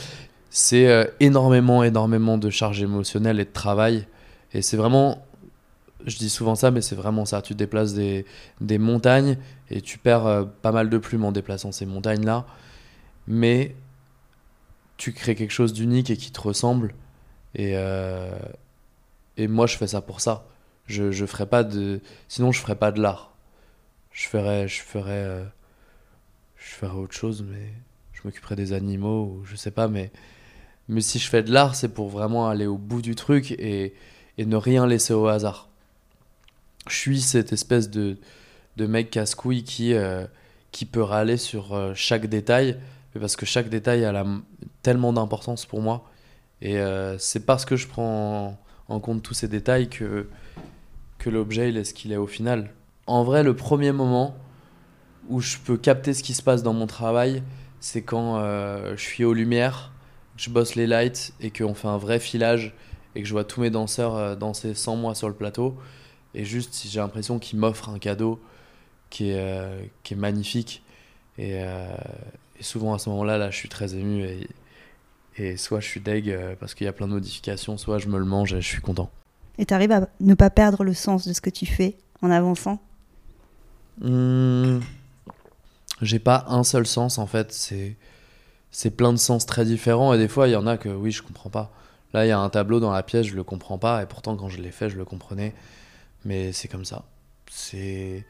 C'est 0.50 0.88
euh, 0.88 1.04
énormément, 1.20 1.84
énormément 1.84 2.38
de 2.38 2.50
charge 2.50 2.82
émotionnelle 2.82 3.38
et 3.38 3.44
de 3.44 3.52
travail. 3.52 4.06
Et 4.52 4.62
c'est 4.62 4.76
vraiment, 4.78 5.22
je 6.06 6.16
dis 6.16 6.30
souvent 6.30 6.54
ça, 6.54 6.70
mais 6.70 6.80
c'est 6.80 6.94
vraiment 6.94 7.24
ça. 7.24 7.42
Tu 7.42 7.54
déplaces 7.54 7.94
des, 7.94 8.24
montagnes 8.78 9.36
et 9.70 9.80
tu 9.80 9.98
perds 9.98 10.26
euh, 10.26 10.44
pas 10.44 10.72
mal 10.72 10.90
de 10.90 10.98
plumes 10.98 11.24
en 11.24 11.32
déplaçant 11.32 11.72
ces 11.72 11.86
montagnes-là. 11.86 12.46
Mais 13.26 13.74
tu 14.96 15.12
crées 15.12 15.34
quelque 15.34 15.52
chose 15.52 15.72
d'unique 15.72 16.10
et 16.10 16.16
qui 16.16 16.30
te 16.32 16.40
ressemble. 16.40 16.94
Et, 17.54 17.74
et 19.38 19.46
moi, 19.46 19.66
je 19.66 19.76
fais 19.76 19.86
ça 19.86 20.00
pour 20.00 20.20
ça. 20.20 20.46
Je, 20.86 21.12
je 21.12 21.24
ferais 21.26 21.46
pas 21.46 21.62
de. 21.62 22.00
Sinon, 22.26 22.50
je 22.50 22.60
ferais 22.60 22.74
pas 22.74 22.90
de 22.92 23.00
l'art. 23.00 23.32
Je 24.10 24.26
ferais. 24.26 24.66
Je 24.66 24.82
ferais. 24.82 25.12
Euh, 25.12 25.44
je 26.56 26.74
ferais 26.74 26.96
autre 26.96 27.14
chose, 27.14 27.44
mais. 27.48 27.72
Je 28.12 28.22
m'occuperais 28.24 28.56
des 28.56 28.72
animaux, 28.72 29.26
ou 29.26 29.44
je 29.44 29.54
sais 29.54 29.70
pas, 29.70 29.86
mais. 29.86 30.10
Mais 30.88 31.02
si 31.02 31.18
je 31.18 31.28
fais 31.28 31.42
de 31.42 31.52
l'art, 31.52 31.74
c'est 31.76 31.90
pour 31.90 32.08
vraiment 32.08 32.48
aller 32.48 32.66
au 32.66 32.78
bout 32.78 33.02
du 33.02 33.14
truc 33.14 33.52
et, 33.52 33.94
et 34.38 34.46
ne 34.46 34.56
rien 34.56 34.86
laisser 34.86 35.12
au 35.12 35.28
hasard. 35.28 35.67
Je 36.88 36.96
suis 36.96 37.20
cette 37.20 37.52
espèce 37.52 37.90
de, 37.90 38.16
de 38.76 38.86
mec 38.86 39.10
casse-couille 39.10 39.64
qui, 39.64 39.94
euh, 39.94 40.26
qui 40.72 40.84
peut 40.84 41.02
râler 41.02 41.36
sur 41.36 41.74
euh, 41.74 41.92
chaque 41.94 42.26
détail, 42.26 42.78
parce 43.18 43.36
que 43.36 43.46
chaque 43.46 43.68
détail 43.68 44.04
a 44.04 44.24
tellement 44.82 45.12
d'importance 45.12 45.66
pour 45.66 45.80
moi. 45.80 46.04
Et 46.60 46.78
c'est 47.18 47.46
parce 47.46 47.64
que 47.64 47.76
je 47.76 47.86
prends 47.86 48.58
en 48.88 49.00
compte 49.00 49.22
tous 49.22 49.34
ces 49.34 49.48
détails 49.48 49.88
que, 49.88 50.28
que 51.18 51.30
l'objet 51.30 51.72
est 51.72 51.84
ce 51.84 51.94
qu'il 51.94 52.12
est 52.12 52.16
au 52.16 52.26
final. 52.26 52.70
En 53.06 53.24
vrai, 53.24 53.42
le 53.42 53.54
premier 53.54 53.92
moment 53.92 54.36
où 55.28 55.40
je 55.40 55.58
peux 55.58 55.76
capter 55.76 56.14
ce 56.14 56.22
qui 56.22 56.34
se 56.34 56.42
passe 56.42 56.62
dans 56.62 56.72
mon 56.72 56.86
travail, 56.86 57.42
c'est 57.80 58.02
quand 58.02 58.38
euh, 58.38 58.96
je 58.96 59.02
suis 59.02 59.24
aux 59.24 59.34
lumières, 59.34 59.92
je 60.36 60.50
bosse 60.50 60.74
les 60.74 60.86
lights 60.86 61.32
et 61.40 61.50
qu'on 61.50 61.74
fait 61.74 61.88
un 61.88 61.98
vrai 61.98 62.18
filage 62.18 62.74
et 63.14 63.22
que 63.22 63.28
je 63.28 63.32
vois 63.32 63.44
tous 63.44 63.60
mes 63.60 63.70
danseurs 63.70 64.16
euh, 64.16 64.34
danser 64.34 64.74
sans 64.74 64.96
moi 64.96 65.14
sur 65.14 65.28
le 65.28 65.34
plateau. 65.34 65.76
Et 66.34 66.44
juste, 66.44 66.84
j'ai 66.88 67.00
l'impression 67.00 67.38
qu'ils 67.38 67.58
m'offrent 67.58 67.88
un 67.88 67.98
cadeau 67.98 68.40
qui 69.10 69.30
est, 69.30 69.38
euh, 69.38 69.82
qui 70.02 70.14
est 70.14 70.16
magnifique. 70.16 70.82
Et, 71.38 71.52
et, 71.52 72.62
souvent 72.62 72.94
à 72.94 72.98
ce 72.98 73.08
moment-là, 73.10 73.38
là, 73.38 73.50
je 73.50 73.56
suis 73.56 73.68
très 73.68 73.94
ému. 73.94 74.24
Et, 74.24 74.48
et 75.36 75.56
soit 75.56 75.80
je 75.80 75.86
suis 75.86 76.00
deg 76.00 76.36
parce 76.58 76.74
qu'il 76.74 76.84
y 76.84 76.88
a 76.88 76.92
plein 76.92 77.06
de 77.06 77.12
modifications, 77.12 77.78
soit 77.78 77.98
je 77.98 78.08
me 78.08 78.18
le 78.18 78.24
mange 78.24 78.52
et 78.54 78.60
je 78.60 78.66
suis 78.66 78.80
content. 78.82 79.10
Et 79.58 79.66
tu 79.66 79.74
arrives 79.74 79.92
à 79.92 80.08
ne 80.20 80.34
pas 80.34 80.50
perdre 80.50 80.84
le 80.84 80.94
sens 80.94 81.26
de 81.26 81.32
ce 81.32 81.40
que 81.40 81.50
tu 81.50 81.66
fais 81.66 81.96
en 82.22 82.30
avançant? 82.30 82.80
Mmh, 84.00 84.78
J'ai 86.02 86.18
pas 86.20 86.44
un 86.48 86.62
seul 86.62 86.86
sens 86.86 87.18
en 87.18 87.26
fait, 87.26 87.52
c'est 87.52 87.96
c'est 88.70 88.90
plein 88.90 89.12
de 89.12 89.18
sens 89.18 89.46
très 89.46 89.64
différents 89.64 90.12
et 90.12 90.18
des 90.18 90.28
fois 90.28 90.46
il 90.46 90.52
y 90.52 90.56
en 90.56 90.66
a 90.66 90.76
que 90.76 90.88
oui 90.88 91.10
je 91.10 91.22
comprends 91.22 91.50
pas. 91.50 91.72
Là 92.12 92.24
il 92.24 92.28
y 92.28 92.32
a 92.32 92.38
un 92.38 92.48
tableau 92.50 92.80
dans 92.80 92.92
la 92.92 93.02
pièce, 93.02 93.26
je 93.26 93.34
le 93.34 93.42
comprends 93.42 93.78
pas 93.78 94.02
et 94.02 94.06
pourtant 94.06 94.36
quand 94.36 94.48
je 94.48 94.60
l'ai 94.60 94.70
fait 94.70 94.90
je 94.90 94.96
le 94.96 95.04
comprenais. 95.04 95.54
Mais 96.24 96.52
c'est 96.52 96.68
comme 96.68 96.84
ça. 96.84 97.04
C'est 97.50 98.24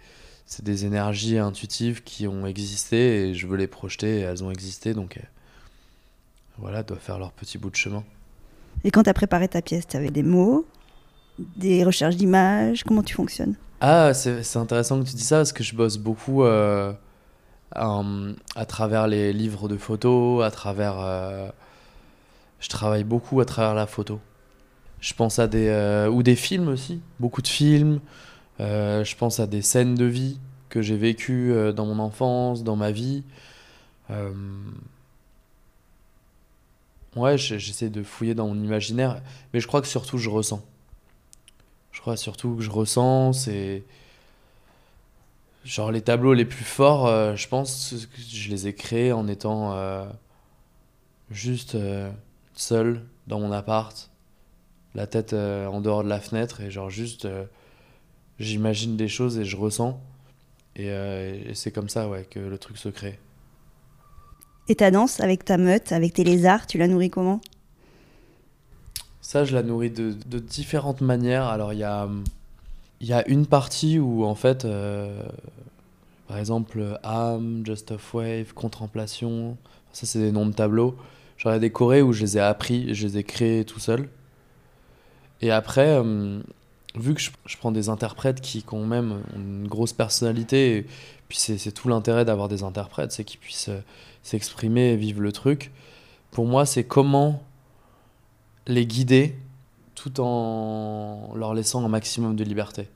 c'est 0.46 0.64
des 0.64 0.86
énergies 0.86 1.36
intuitives 1.36 2.02
qui 2.02 2.26
ont 2.26 2.46
existé 2.46 3.28
et 3.28 3.34
je 3.34 3.46
veux 3.46 3.58
les 3.58 3.66
projeter 3.66 4.20
et 4.20 4.20
elles 4.20 4.42
ont 4.42 4.50
existé 4.50 4.94
donc 4.94 5.18
euh, 5.18 5.20
voilà, 6.56 6.82
doivent 6.82 7.00
faire 7.00 7.18
leur 7.18 7.32
petit 7.32 7.58
bout 7.58 7.68
de 7.68 7.76
chemin. 7.76 8.02
Et 8.82 8.90
quand 8.90 9.02
tu 9.02 9.10
as 9.10 9.14
préparé 9.14 9.46
ta 9.48 9.60
pièce, 9.60 9.86
tu 9.86 9.96
avais 9.96 10.10
des 10.10 10.22
mots, 10.22 10.66
des 11.38 11.84
recherches 11.84 12.16
d'images 12.16 12.82
Comment 12.84 13.02
tu 13.02 13.14
fonctionnes? 13.14 13.56
Ah, 13.80 14.12
c'est 14.14 14.56
intéressant 14.56 15.00
que 15.00 15.08
tu 15.08 15.14
dis 15.14 15.22
ça 15.22 15.36
parce 15.36 15.52
que 15.52 15.62
je 15.62 15.76
bosse 15.76 15.98
beaucoup 15.98 16.42
euh, 16.42 16.92
à 17.72 18.66
travers 18.66 19.06
les 19.06 19.32
livres 19.32 19.68
de 19.68 19.76
photos, 19.76 20.44
à 20.44 20.50
travers. 20.50 20.98
Euh, 20.98 21.48
je 22.58 22.68
travaille 22.68 23.04
beaucoup 23.04 23.40
à 23.40 23.44
travers 23.44 23.74
la 23.74 23.86
photo. 23.86 24.18
Je 25.00 25.14
pense 25.14 25.38
à 25.38 25.46
des. 25.46 25.68
Euh, 25.68 26.08
ou 26.08 26.22
des 26.22 26.36
films 26.36 26.68
aussi, 26.68 27.00
beaucoup 27.20 27.42
de 27.42 27.48
films. 27.48 28.00
je 28.58 29.16
pense 29.16 29.40
à 29.40 29.46
des 29.46 29.62
scènes 29.62 29.94
de 29.94 30.04
vie 30.04 30.38
que 30.68 30.82
j'ai 30.82 30.96
vécues 30.96 31.54
dans 31.74 31.86
mon 31.86 31.98
enfance, 31.98 32.64
dans 32.64 32.76
ma 32.76 32.90
vie. 32.90 33.22
Ouais, 37.16 37.38
j'essaie 37.38 37.88
de 37.90 38.02
fouiller 38.02 38.34
dans 38.34 38.48
mon 38.48 38.62
imaginaire, 38.62 39.22
mais 39.52 39.60
je 39.60 39.66
crois 39.66 39.80
que 39.80 39.88
surtout 39.88 40.18
je 40.18 40.28
ressens 40.30 40.62
je 41.98 42.00
crois 42.00 42.16
surtout 42.16 42.54
que 42.54 42.62
je 42.62 42.70
ressens, 42.70 43.32
c'est. 43.32 43.82
Genre 45.64 45.90
les 45.90 46.00
tableaux 46.00 46.32
les 46.32 46.44
plus 46.44 46.64
forts, 46.64 47.08
euh, 47.08 47.34
je 47.34 47.48
pense 47.48 47.92
que 48.14 48.22
je 48.22 48.50
les 48.50 48.68
ai 48.68 48.72
créés 48.72 49.10
en 49.10 49.26
étant 49.26 49.72
euh, 49.72 50.06
juste 51.32 51.74
euh, 51.74 52.08
seul 52.54 53.04
dans 53.26 53.40
mon 53.40 53.50
appart, 53.50 54.07
la 54.94 55.06
tête 55.06 55.32
en 55.32 55.80
dehors 55.80 56.04
de 56.04 56.08
la 56.08 56.20
fenêtre 56.20 56.60
et 56.60 56.70
genre 56.70 56.90
juste 56.90 57.28
j'imagine 58.38 58.96
des 58.96 59.08
choses 59.08 59.38
et 59.38 59.44
je 59.44 59.56
ressens. 59.56 60.00
Et, 60.76 60.86
et 60.86 61.54
c'est 61.54 61.72
comme 61.72 61.88
ça 61.88 62.08
ouais, 62.08 62.24
que 62.30 62.38
le 62.38 62.58
truc 62.58 62.78
se 62.78 62.88
crée. 62.88 63.18
Et 64.68 64.76
ta 64.76 64.90
danse 64.90 65.20
avec 65.20 65.44
ta 65.44 65.56
meute, 65.56 65.92
avec 65.92 66.12
tes 66.12 66.24
lézards, 66.24 66.66
tu 66.66 66.78
la 66.78 66.88
nourris 66.88 67.10
comment? 67.10 67.40
Ça, 69.22 69.44
je 69.44 69.54
la 69.54 69.62
nourris 69.62 69.90
de, 69.90 70.14
de 70.26 70.38
différentes 70.38 71.00
manières. 71.00 71.44
Alors, 71.44 71.72
il 71.72 71.78
y 71.78 71.84
a, 71.84 72.08
y 73.00 73.12
a 73.12 73.26
une 73.28 73.46
partie 73.46 73.98
où, 73.98 74.24
en 74.24 74.34
fait, 74.34 74.64
euh, 74.64 75.22
par 76.28 76.38
exemple, 76.38 76.98
âme, 77.02 77.62
just 77.64 77.90
of 77.90 78.14
wave, 78.14 78.52
contemplation, 78.54 79.56
ça, 79.92 80.06
c'est 80.06 80.18
des 80.18 80.32
noms 80.32 80.46
de 80.46 80.52
tableaux. 80.52 80.96
Ai 81.46 81.58
décoré 81.58 82.02
où 82.02 82.12
je 82.12 82.22
les 82.22 82.36
ai 82.36 82.40
appris, 82.40 82.94
je 82.94 83.06
les 83.06 83.18
ai 83.18 83.24
créés 83.24 83.64
tout 83.64 83.80
seul. 83.80 84.08
Et 85.40 85.50
après, 85.50 85.88
euh, 85.88 86.40
vu 86.94 87.14
que 87.14 87.20
je, 87.20 87.30
je, 87.46 87.56
prends 87.56 87.72
des 87.72 87.88
interprètes 87.88 88.40
qui, 88.40 88.64
ont 88.72 88.86
même 88.86 89.20
une 89.36 89.68
grosse 89.68 89.92
personnalité, 89.92 90.78
et 90.78 90.86
puis 91.28 91.38
c'est 91.38 91.72
tout 91.72 91.88
l'intérêt 91.88 92.24
d'avoir 92.24 92.48
des 92.48 92.62
interprètes, 92.62 93.12
c'est 93.12 93.24
qu'ils 93.24 93.40
puissent 93.40 93.68
euh, 93.68 93.80
s'exprimer 94.22 94.92
et 94.92 94.96
vivre 94.96 95.20
le 95.20 95.32
truc. 95.32 95.72
Pour 96.30 96.46
moi, 96.46 96.66
c'est 96.66 96.84
comment 96.84 97.42
les 98.66 98.86
guider 98.86 99.36
tout 99.94 100.20
en 100.20 101.32
leur 101.34 101.54
laissant 101.54 101.84
un 101.84 101.88
maximum 101.88 102.36
de 102.36 102.44
liberté. 102.44 102.88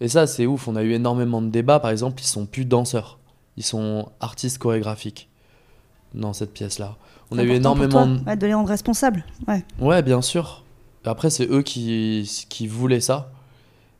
Et 0.00 0.08
ça, 0.08 0.26
c'est 0.26 0.46
ouf. 0.46 0.68
On 0.68 0.76
a 0.76 0.82
eu 0.82 0.92
énormément 0.92 1.42
de 1.42 1.48
débats. 1.48 1.80
Par 1.80 1.90
exemple, 1.90 2.22
ils 2.22 2.26
sont 2.26 2.46
plus 2.46 2.64
danseurs. 2.64 3.18
Ils 3.56 3.62
sont 3.62 4.08
artistes 4.20 4.58
chorégraphiques 4.58 5.28
dans 6.14 6.32
cette 6.32 6.52
pièce-là. 6.52 6.96
On 7.30 7.38
a 7.38 7.42
eu 7.42 7.50
énormément 7.50 8.06
de 8.06 8.46
les 8.46 8.54
rendre 8.54 8.68
responsables. 8.68 9.24
Ouais. 9.48 9.64
Ouais, 9.80 10.02
bien 10.02 10.22
sûr. 10.22 10.63
Après, 11.04 11.30
c'est 11.30 11.48
eux 11.50 11.62
qui, 11.62 12.46
qui 12.48 12.66
voulaient 12.66 13.00
ça. 13.00 13.30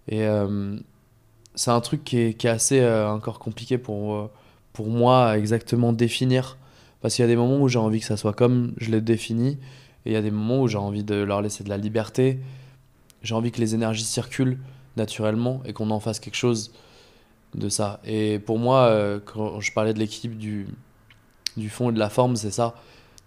Et 0.09 0.23
euh, 0.23 0.77
c'est 1.55 1.71
un 1.71 1.81
truc 1.81 2.05
qui 2.05 2.19
est, 2.19 2.35
qui 2.35 2.47
est 2.47 2.51
assez 2.51 2.81
euh, 2.81 3.09
encore 3.11 3.39
compliqué 3.39 3.79
pour, 3.79 4.15
euh, 4.15 4.31
pour 4.73 4.89
moi 4.89 5.31
à 5.31 5.39
exactement 5.39 5.93
définir. 5.93 6.57
Parce 7.01 7.15
qu'il 7.15 7.23
y 7.23 7.27
a 7.27 7.29
des 7.29 7.37
moments 7.37 7.61
où 7.61 7.69
j'ai 7.69 7.79
envie 7.79 8.01
que 8.01 8.07
ça 8.07 8.17
soit 8.17 8.33
comme 8.33 8.73
je 8.79 8.91
l'ai 8.91 9.03
défini, 9.03 9.59
et 10.07 10.11
il 10.11 10.13
y 10.13 10.17
a 10.17 10.23
des 10.23 10.31
moments 10.31 10.63
où 10.63 10.69
j'ai 10.69 10.79
envie 10.79 11.05
de 11.05 11.17
leur 11.17 11.43
laisser 11.43 11.65
de 11.65 11.69
la 11.69 11.77
liberté. 11.77 12.41
J'ai 13.23 13.35
envie 13.35 13.53
que 13.53 13.61
les 13.61 13.75
énergies 13.75 14.05
circulent 14.05 14.59
naturellement 14.97 15.63
et 15.67 15.73
qu'on 15.73 15.91
en 15.91 16.01
fasse 16.01 16.21
quelque 16.21 16.37
chose 16.37 16.73
de 17.55 17.69
ça. 17.69 18.01
Et 18.05 18.39
pour 18.39 18.59
moi, 18.59 19.21
quand 19.25 19.61
je 19.61 19.73
parlais 19.73 19.95
de 19.95 19.99
l'équipe 19.99 20.37
du, 20.37 20.67
du 21.57 21.71
fond 21.71 21.91
et 21.91 21.93
de 21.93 21.99
la 21.99 22.11
forme, 22.11 22.37
c'est 22.37 22.51
ça. 22.51 22.75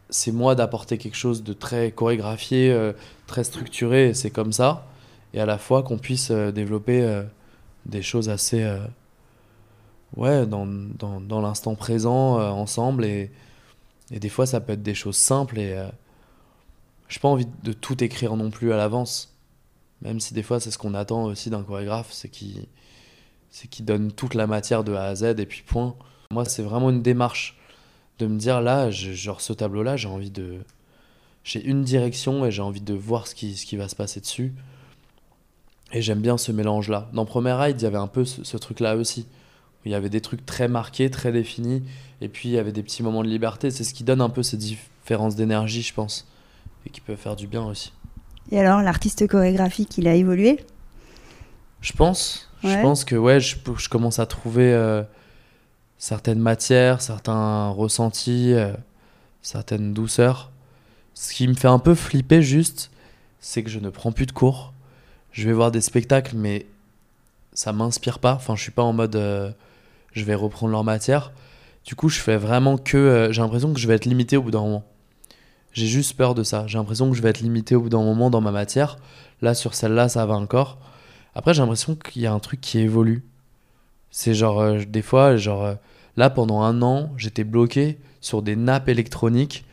C'est 0.10 0.32
moi 0.32 0.56
d'apporter 0.56 0.98
quelque 0.98 1.18
chose 1.18 1.44
de 1.44 1.54
très 1.54 1.92
chorégraphié, 1.92 2.72
euh, 2.72 2.94
très 3.26 3.44
structuré, 3.44 4.14
c'est 4.14 4.32
comme 4.32 4.54
ça. 4.54 4.88
Et 5.34 5.40
à 5.40 5.46
la 5.46 5.58
fois 5.58 5.84
qu'on 5.84 5.98
puisse 5.98 6.32
euh, 6.32 6.52
développer 6.52 7.24
des 7.86 8.02
choses 8.02 8.30
assez. 8.30 8.66
ouais, 10.16 10.46
dans, 10.46 10.66
dans, 10.66 11.22
dans 11.22 11.42
l'instant 11.42 11.76
présent, 11.76 12.40
ensemble. 12.40 13.06
Et, 13.06 13.32
et 14.12 14.20
des 14.20 14.30
fois, 14.30 14.46
ça 14.46 14.60
peut 14.62 14.74
être 14.74 14.84
des 14.84 14.96
choses 14.96 15.18
simples. 15.18 15.60
Et 15.60 15.82
j'ai 17.10 17.20
pas 17.20 17.30
envie 17.30 17.48
de 17.64 17.74
tout 17.74 18.04
écrire 18.04 18.36
non 18.36 18.50
plus 18.50 18.74
à 18.74 18.78
l'avance. 18.78 19.34
Même 20.02 20.20
si 20.20 20.34
des 20.34 20.44
fois, 20.44 20.60
c'est 20.60 20.72
ce 20.72 20.78
qu'on 20.78 20.94
attend 20.94 21.24
aussi 21.24 21.50
d'un 21.50 21.64
chorégraphe, 21.64 22.12
c'est 22.12 22.30
qu'il 22.30 22.66
donne 23.86 24.12
toute 24.12 24.34
la 24.34 24.48
matière 24.48 24.84
de 24.84 24.94
A 24.94 25.06
à 25.06 25.16
Z 25.16 25.24
et 25.40 25.46
puis 25.46 25.64
point. 25.66 25.96
Moi, 26.32 26.46
c'est 26.46 26.64
vraiment 26.64 26.90
une 26.90 27.02
démarche 27.02 27.57
de 28.20 28.28
me 28.28 28.38
dire 28.38 28.62
là, 28.62 28.90
genre 28.92 29.42
ce 29.42 29.54
tableau-là, 29.54 29.96
j'ai 29.96 30.08
envie 30.08 30.32
de. 30.32 30.60
J'ai 31.44 31.64
une 31.64 31.84
direction 31.84 32.46
et 32.46 32.52
j'ai 32.52 32.62
envie 32.62 32.82
de 32.82 32.94
voir 32.94 33.28
ce 33.28 33.36
qui, 33.36 33.56
ce 33.56 33.66
qui 33.66 33.78
va 33.78 33.88
se 33.88 33.96
passer 33.96 34.20
dessus. 34.20 34.54
Et 35.94 36.02
j'aime 36.02 36.20
bien 36.20 36.38
ce 36.38 36.52
mélange-là. 36.52 37.10
Dans 37.14 37.26
Premier 37.26 37.54
Ride, 37.54 37.80
il 37.80 37.84
y 37.84 37.88
avait 37.88 37.98
un 37.98 38.08
peu 38.08 38.26
ce, 38.26 38.58
truc-là 38.58 38.98
aussi. 38.98 39.26
Il 39.86 39.92
y 39.92 39.96
avait 39.96 40.10
des 40.10 40.20
trucs 40.20 40.46
très 40.46 40.68
marqués, 40.68 41.10
très 41.10 41.32
définis. 41.32 41.84
Et 42.20 42.28
puis 42.28 42.50
il 42.50 42.52
y 42.52 42.58
avait 42.58 42.74
des 42.74 42.84
petits 42.84 43.04
moments 43.04 43.24
de 43.24 43.30
liberté. 43.30 43.72
C'est 43.72 43.86
ce 43.86 43.94
qui 43.94 44.04
donne 44.04 44.20
un 44.20 44.30
peu 44.30 44.44
ces 44.44 44.58
différences 44.58 45.36
d'énergie, 45.38 45.82
je 45.82 45.94
pense. 45.94 46.28
Et 46.86 46.90
qui 46.90 47.00
peut 47.00 47.16
faire 47.16 47.38
du 47.38 47.48
bien 47.48 47.64
aussi. 47.64 47.94
Et 48.52 48.60
alors, 48.60 48.82
l'artiste 48.82 49.26
chorégraphique, 49.28 49.98
il 49.98 50.08
a 50.08 50.16
évolué? 50.16 50.60
Je 51.80 51.94
pense. 51.94 52.50
Je 52.64 52.82
pense 52.82 53.06
que 53.06 53.16
ouais, 53.16 53.40
je, 53.40 53.56
je 53.78 53.88
commence 53.88 54.20
à 54.20 54.26
trouver 54.26 54.74
euh, 54.74 55.04
certaines 55.98 56.40
matières, 56.40 57.02
certains 57.02 57.70
ressentis, 57.70 58.54
euh, 58.54 58.74
certaines 59.42 59.94
douceurs. 59.94 60.52
Ce 61.14 61.34
qui 61.34 61.48
me 61.48 61.54
fait 61.54 61.68
un 61.68 61.80
peu 61.80 61.96
flipper 61.96 62.42
juste, 62.42 62.92
c'est 63.40 63.64
que 63.64 63.70
je 63.70 63.80
ne 63.80 63.90
prends 63.90 64.12
plus 64.12 64.26
de 64.26 64.32
cours. 64.32 64.74
Je 65.32 65.48
vais 65.48 65.54
voir 65.54 65.72
des 65.72 65.82
spectacles, 65.82 66.36
mais 66.36 66.66
ça 67.54 67.74
m'inspire 67.74 68.20
pas. 68.20 68.34
Enfin, 68.34 68.56
je 68.56 68.62
suis 68.62 68.72
pas 68.72 68.84
en 68.84 68.94
mode 68.94 69.16
euh, 69.16 69.52
je 70.14 70.24
vais 70.24 70.36
reprendre 70.36 70.72
leur 70.72 70.84
matière. 70.84 71.32
Du 71.86 71.96
coup, 71.96 72.10
je 72.10 72.20
fais 72.20 72.38
vraiment 72.38 72.78
que. 72.78 73.30
j'ai 73.32 73.42
l'impression 73.42 73.74
que 73.74 73.80
je 73.80 73.88
vais 73.88 73.96
être 73.96 74.06
limité 74.06 74.38
au 74.38 74.44
bout 74.44 74.52
d'un 74.52 74.62
moment. 74.62 74.84
J'ai 75.78 75.88
juste 75.88 76.18
peur 76.18 76.34
de 76.34 76.44
ça. 76.44 76.66
J'ai 76.68 76.78
l'impression 76.78 77.10
que 77.10 77.16
je 77.16 77.22
vais 77.22 77.30
être 77.30 77.40
limité 77.40 77.76
au 77.76 77.82
bout 77.82 77.90
d'un 77.90 78.02
moment 78.02 78.30
dans 78.30 78.42
ma 78.42 78.52
matière. 78.52 78.98
Là, 79.42 79.54
sur 79.54 79.76
celle-là, 79.76 80.10
ça 80.10 80.26
va 80.26 80.34
encore. 80.34 80.80
Après, 81.36 81.54
j'ai 81.54 81.62
l'impression 81.62 81.96
qu'il 81.96 82.24
y 82.24 82.26
a 82.26 82.34
un 82.34 82.40
truc 82.40 82.62
qui 82.62 82.80
évolue. 82.80 83.24
C'est 84.10 84.34
genre, 84.34 84.60
euh, 84.60 84.80
des 84.88 85.04
fois, 85.04 85.38
genre, 85.38 85.64
euh, 85.64 85.76
là, 86.18 86.30
pendant 86.30 86.62
un 86.62 86.82
an, 86.82 87.12
j'étais 87.18 87.44
bloqué 87.44 87.98
sur 88.20 88.42
des 88.42 88.56
nappes 88.56 88.90
électroniques. 88.90 89.64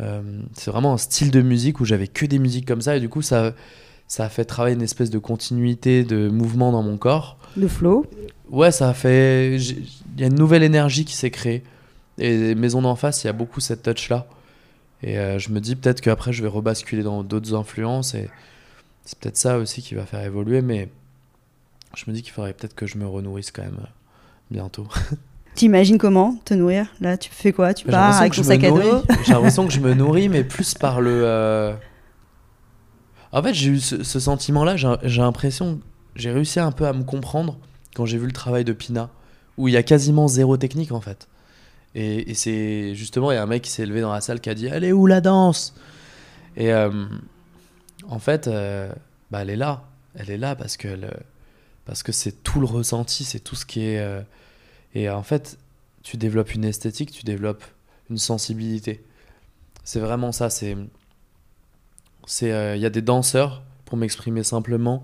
Euh, 0.00 0.22
c'est 0.54 0.70
vraiment 0.70 0.94
un 0.94 0.98
style 0.98 1.30
de 1.30 1.42
musique 1.42 1.80
où 1.80 1.84
j'avais 1.84 2.08
que 2.08 2.24
des 2.24 2.38
musiques 2.38 2.66
comme 2.66 2.80
ça. 2.80 2.96
Et 2.96 3.00
du 3.00 3.08
coup, 3.08 3.22
ça, 3.22 3.52
ça 4.08 4.24
a 4.24 4.28
fait 4.28 4.44
travailler 4.44 4.76
une 4.76 4.82
espèce 4.82 5.10
de 5.10 5.18
continuité, 5.18 6.04
de 6.04 6.28
mouvement 6.28 6.72
dans 6.72 6.82
mon 6.82 6.96
corps. 6.96 7.38
Le 7.56 7.68
flow 7.68 8.06
Ouais, 8.50 8.72
ça 8.72 8.88
a 8.88 8.94
fait. 8.94 9.56
Il 9.56 10.20
y 10.20 10.24
a 10.24 10.26
une 10.26 10.34
nouvelle 10.34 10.62
énergie 10.62 11.04
qui 11.04 11.14
s'est 11.14 11.30
créée. 11.30 11.62
Et 12.18 12.54
Maison 12.54 12.82
d'en 12.82 12.96
face, 12.96 13.22
il 13.22 13.26
y 13.26 13.30
a 13.30 13.32
beaucoup 13.32 13.60
cette 13.60 13.82
touch-là. 13.82 14.26
Et 15.02 15.16
je 15.38 15.50
me 15.50 15.60
dis 15.60 15.76
peut-être 15.76 16.00
qu'après, 16.00 16.32
je 16.32 16.42
vais 16.42 16.48
rebasculer 16.48 17.02
dans 17.02 17.22
d'autres 17.22 17.54
influences. 17.54 18.14
Et 18.14 18.28
c'est 19.04 19.18
peut-être 19.18 19.36
ça 19.36 19.58
aussi 19.58 19.82
qui 19.82 19.94
va 19.94 20.04
faire 20.04 20.22
évoluer. 20.24 20.62
Mais 20.62 20.88
je 21.96 22.04
me 22.08 22.14
dis 22.14 22.22
qu'il 22.22 22.32
faudrait 22.32 22.52
peut-être 22.52 22.74
que 22.74 22.86
je 22.86 22.98
me 22.98 23.06
renourrisse 23.06 23.50
quand 23.50 23.62
même 23.62 23.78
euh, 23.80 23.88
bientôt. 24.50 24.86
T'imagines 25.54 25.98
comment 25.98 26.36
te 26.44 26.54
nourrir 26.54 26.86
Là, 27.00 27.16
tu 27.18 27.30
fais 27.30 27.52
quoi? 27.52 27.74
Tu 27.74 27.86
pars 27.86 28.20
avec 28.20 28.34
ton 28.34 28.42
sac 28.42 28.62
à 28.64 28.70
dos 28.70 29.02
J'ai 29.24 29.32
l'impression 29.32 29.66
que 29.66 29.72
je 29.72 29.80
me 29.80 29.94
nourris, 29.94 30.28
mais 30.28 30.44
plus 30.44 30.74
par 30.74 31.00
le. 31.00 31.22
Euh, 31.24 31.74
en 33.32 33.42
fait, 33.42 33.54
j'ai 33.54 33.70
eu 33.70 33.80
ce, 33.80 34.02
sentiment-là. 34.02 34.76
J'ai 34.76 35.20
l'impression, 35.20 35.80
j'ai 36.14 36.30
réussi 36.30 36.60
un 36.60 36.72
peu 36.72 36.86
à 36.86 36.92
me 36.92 37.02
comprendre 37.02 37.58
quand 37.94 38.06
j'ai 38.06 38.18
vu 38.18 38.26
le 38.26 38.32
travail 38.32 38.64
de 38.64 38.72
Pina, 38.72 39.10
où 39.56 39.68
il 39.68 39.74
y 39.74 39.76
a 39.76 39.82
quasiment 39.82 40.28
zéro 40.28 40.56
technique 40.56 40.92
en 40.92 41.00
fait. 41.00 41.28
Et, 41.94 42.34
c'est 42.34 42.94
justement, 42.94 43.32
il 43.32 43.34
y 43.34 43.38
a 43.38 43.42
un 43.42 43.46
mec 43.46 43.62
qui 43.62 43.70
s'est 43.70 43.86
levé 43.86 44.00
dans 44.00 44.12
la 44.12 44.20
salle 44.20 44.40
qui 44.40 44.50
a 44.50 44.54
dit 44.54 44.66
Elle 44.66 44.84
est 44.84 44.92
où 44.92 45.06
la 45.06 45.20
danse? 45.20 45.74
Et 46.56 46.72
euh, 46.72 46.90
en 48.08 48.18
fait, 48.20 48.48
bah, 49.30 49.42
elle 49.42 49.50
est 49.50 49.56
là. 49.56 49.82
Elle 50.14 50.30
est 50.30 50.38
là 50.38 50.54
parce 50.54 50.76
que 50.76 50.88
parce 51.84 52.02
que 52.04 52.12
c'est 52.12 52.44
tout 52.44 52.60
le 52.60 52.66
ressenti, 52.66 53.24
c'est 53.24 53.40
tout 53.40 53.56
ce 53.56 53.66
qui 53.66 53.84
est... 53.84 54.22
Et 54.94 55.08
en 55.08 55.22
fait, 55.22 55.58
tu 56.02 56.16
développes 56.16 56.54
une 56.54 56.64
esthétique, 56.64 57.12
tu 57.12 57.24
développes 57.24 57.64
une 58.10 58.18
sensibilité. 58.18 59.04
C'est 59.84 60.00
vraiment 60.00 60.32
ça, 60.32 60.50
c'est... 60.50 60.76
Il 62.42 62.46
euh, 62.46 62.76
y 62.76 62.86
a 62.86 62.90
des 62.90 63.02
danseurs, 63.02 63.62
pour 63.84 63.98
m'exprimer 63.98 64.44
simplement, 64.44 65.02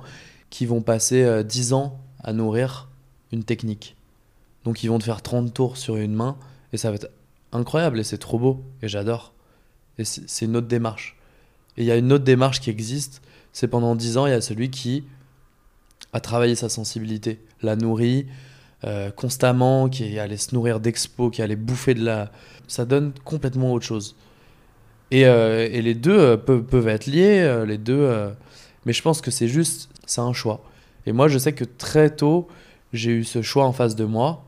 qui 0.51 0.66
vont 0.66 0.81
passer 0.81 1.44
10 1.44 1.72
euh, 1.72 1.77
ans 1.77 2.01
à 2.22 2.33
nourrir 2.33 2.88
une 3.33 3.42
technique. 3.42 3.96
Donc 4.64 4.83
ils 4.83 4.88
vont 4.88 4.99
te 4.99 5.05
faire 5.05 5.22
30 5.22 5.53
tours 5.53 5.77
sur 5.77 5.96
une 5.96 6.14
main, 6.14 6.37
et 6.72 6.77
ça 6.77 6.90
va 6.90 6.96
être 6.96 7.11
incroyable, 7.53 7.99
et 7.99 8.05
c'est 8.05 8.18
trop 8.18 8.38
beau, 8.38 8.62
et 8.83 8.88
j'adore. 8.88 9.33
Et 9.99 10.05
c'est 10.05 10.44
une 10.44 10.57
autre 10.57 10.68
démarche. 10.68 11.16
Et 11.77 11.83
il 11.83 11.87
y 11.87 11.90
a 11.90 11.96
une 11.96 12.12
autre 12.12 12.25
démarche 12.25 12.61
qui 12.61 12.70
existe, 12.70 13.22
c'est 13.53 13.68
pendant 13.68 13.96
10 13.96 14.18
ans, 14.18 14.27
il 14.27 14.31
y 14.31 14.35
a 14.35 14.40
celui 14.40 14.70
qui 14.70 15.05
à 16.12 16.20
travailler 16.20 16.55
sa 16.55 16.68
sensibilité, 16.68 17.44
la 17.62 17.77
nourrit 17.77 18.27
euh, 18.85 19.11
constamment, 19.11 19.89
qui 19.89 20.19
allait 20.19 20.37
se 20.37 20.55
nourrir 20.55 20.81
d'expo, 20.81 21.31
qui 21.31 21.43
allait 21.43 21.57
bouffer 21.57 21.95
de 21.95 22.05
la... 22.05 22.31
Ça 22.69 22.85
donne 22.85 23.12
complètement 23.25 23.73
autre 23.73 23.87
chose. 23.87 24.17
Et, 25.11 25.25
euh, 25.25 25.69
et 25.71 25.81
les 25.81 25.95
deux 25.95 26.19
euh, 26.19 26.37
peuvent, 26.37 26.62
peuvent, 26.62 26.89
être 26.89 27.07
liés, 27.07 27.65
les 27.67 27.79
deux... 27.79 28.33
mais 28.85 28.93
je 28.93 29.03
pense 29.03 29.21
que 29.21 29.31
c'est 29.31 29.49
juste, 29.49 29.89
c'est 30.05 30.21
un 30.21 30.33
choix. 30.33 30.62
Et 31.07 31.12
moi, 31.12 31.29
je 31.29 31.39
sais 31.39 31.53
que 31.53 31.65
très 31.65 32.11
tôt, 32.11 32.49
j'ai 32.93 33.12
eu 33.12 33.25
ce 33.25 33.41
choix 33.41 33.65
en 33.65 33.73
face 33.73 33.97
de 33.97 34.05
moi. 34.05 34.45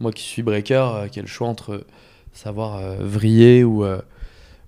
Moi 0.00 0.10
qui 0.10 0.24
suis 0.24 0.42
breaker, 0.42 1.06
qui 1.12 1.20
ai 1.20 1.22
le 1.22 1.28
choix 1.28 1.46
entre 1.46 1.86
savoir 2.32 2.96
vriller 2.98 3.62
ou, 3.62 3.84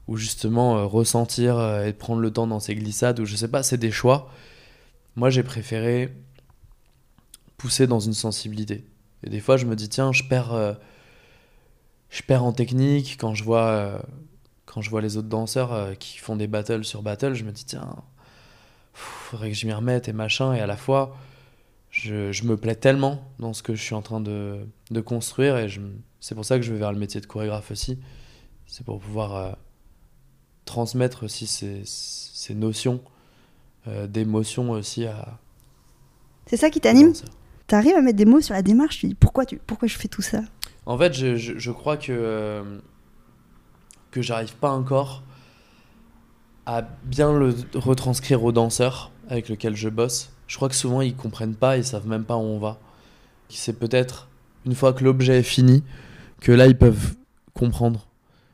ou 0.06 0.16
justement 0.16 0.86
ressentir 0.86 1.58
et 1.84 1.92
prendre 1.92 2.20
le 2.20 2.30
temps 2.30 2.46
dans 2.46 2.60
ses 2.60 2.76
glissades, 2.76 3.18
ou 3.18 3.24
je 3.24 3.34
sais 3.34 3.48
pas, 3.48 3.64
c'est 3.64 3.78
des 3.78 3.90
choix. 3.90 4.30
Moi, 5.16 5.30
j'ai 5.30 5.42
préféré 5.42 6.10
pousser 7.56 7.86
dans 7.86 8.00
une 8.00 8.14
sensibilité. 8.14 8.84
Et 9.24 9.30
des 9.30 9.40
fois, 9.40 9.56
je 9.56 9.66
me 9.66 9.74
dis, 9.74 9.88
tiens, 9.88 10.12
je 10.12 10.22
perds, 10.24 10.52
euh, 10.52 10.74
je 12.10 12.22
perds 12.22 12.44
en 12.44 12.52
technique 12.52 13.16
quand 13.18 13.34
je 13.34 13.42
vois, 13.42 13.66
euh, 13.68 13.98
quand 14.66 14.82
je 14.82 14.90
vois 14.90 15.00
les 15.00 15.16
autres 15.16 15.28
danseurs 15.28 15.72
euh, 15.72 15.94
qui 15.94 16.18
font 16.18 16.36
des 16.36 16.46
battles 16.46 16.84
sur 16.84 17.02
battle. 17.02 17.34
Je 17.34 17.44
me 17.44 17.52
dis, 17.52 17.64
tiens, 17.64 17.96
faudrait 18.92 19.50
que 19.50 19.56
je 19.56 19.66
m'y 19.66 19.72
remette 19.72 20.08
et 20.08 20.12
machin. 20.12 20.52
Et 20.52 20.60
à 20.60 20.66
la 20.66 20.76
fois, 20.76 21.16
je, 21.90 22.32
je, 22.32 22.44
me 22.44 22.56
plais 22.56 22.74
tellement 22.74 23.32
dans 23.38 23.54
ce 23.54 23.62
que 23.62 23.74
je 23.74 23.82
suis 23.82 23.94
en 23.94 24.02
train 24.02 24.20
de, 24.20 24.66
de 24.90 25.00
construire. 25.00 25.56
Et 25.56 25.68
c'est 26.20 26.34
pour 26.34 26.44
ça 26.44 26.56
que 26.58 26.62
je 26.62 26.72
vais 26.72 26.78
vers 26.78 26.92
le 26.92 26.98
métier 26.98 27.20
de 27.20 27.26
chorégraphe 27.26 27.70
aussi. 27.70 27.98
C'est 28.66 28.84
pour 28.84 28.98
pouvoir 28.98 29.56
transmettre 30.64 31.24
aussi 31.24 31.46
ces, 31.46 31.82
ces 31.84 32.54
notions 32.54 33.00
d'émotion 34.08 34.70
aussi 34.70 35.04
à. 35.04 35.38
C'est 36.46 36.56
ça 36.56 36.70
qui 36.70 36.80
t'anime? 36.80 37.12
Tu 37.66 37.74
arrives 37.74 37.96
à 37.96 38.02
mettre 38.02 38.16
des 38.16 38.24
mots 38.24 38.40
sur 38.40 38.54
la 38.54 38.62
démarche, 38.62 38.98
tu 38.98 39.08
dis 39.08 39.14
pourquoi, 39.14 39.46
tu, 39.46 39.58
pourquoi 39.58 39.88
je 39.88 39.96
fais 39.96 40.08
tout 40.08 40.22
ça? 40.22 40.40
En 40.86 40.98
fait, 40.98 41.14
je, 41.14 41.36
je, 41.36 41.70
crois 41.70 41.96
que, 41.96 42.06
euh, 42.10 42.78
que 44.10 44.20
j'arrive 44.20 44.54
pas 44.56 44.70
encore 44.70 45.22
à 46.66 46.82
bien 47.04 47.32
le 47.32 47.54
retranscrire 47.74 48.44
aux 48.44 48.52
danseurs 48.52 49.10
avec 49.28 49.48
lesquels 49.48 49.76
je 49.76 49.88
bosse. 49.88 50.30
Je 50.46 50.56
crois 50.56 50.68
que 50.68 50.74
souvent 50.74 51.00
ils 51.00 51.16
comprennent 51.16 51.54
pas, 51.54 51.76
ils 51.76 51.84
savent 51.84 52.06
même 52.06 52.24
pas 52.24 52.36
où 52.36 52.42
on 52.42 52.58
va. 52.58 52.78
C'est 53.48 53.78
peut-être 53.78 54.28
une 54.66 54.74
fois 54.74 54.92
que 54.92 55.04
l'objet 55.04 55.38
est 55.38 55.42
fini 55.42 55.84
que 56.40 56.52
là 56.52 56.66
ils 56.66 56.76
peuvent 56.76 57.14
comprendre 57.54 58.08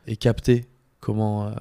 et 0.07 0.15
capter 0.15 0.65
comment 0.99 1.47
euh, 1.47 1.51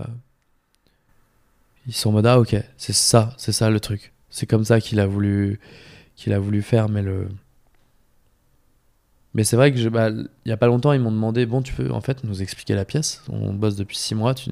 ils 1.86 1.94
sont 1.94 2.10
en 2.10 2.12
mode 2.12 2.26
ah 2.26 2.38
ok 2.38 2.56
c'est 2.76 2.92
ça 2.92 3.32
c'est 3.36 3.52
ça 3.52 3.70
le 3.70 3.80
truc 3.80 4.12
c'est 4.28 4.46
comme 4.46 4.64
ça 4.64 4.80
qu'il 4.80 5.00
a 5.00 5.06
voulu 5.06 5.58
qu'il 6.20 6.34
a 6.34 6.38
voulu 6.38 6.60
faire, 6.60 6.90
mais 6.90 7.00
le. 7.00 7.28
Mais 9.32 9.42
c'est 9.42 9.56
vrai 9.56 9.72
que 9.72 9.88
bah, 9.88 10.10
il 10.10 10.28
y 10.48 10.52
a 10.52 10.56
pas 10.56 10.66
longtemps, 10.66 10.92
ils 10.92 11.00
m'ont 11.00 11.12
demandé 11.12 11.46
bon, 11.46 11.62
tu 11.62 11.72
peux 11.72 11.90
en 11.90 12.00
fait 12.00 12.24
nous 12.24 12.42
expliquer 12.42 12.74
la 12.74 12.84
pièce? 12.84 13.22
On 13.30 13.54
bosse 13.54 13.76
depuis 13.76 13.96
six 13.96 14.14
mois, 14.14 14.34
tu, 14.34 14.50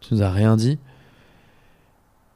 tu 0.00 0.14
nous 0.14 0.22
as 0.22 0.30
rien 0.30 0.56
dit. 0.56 0.78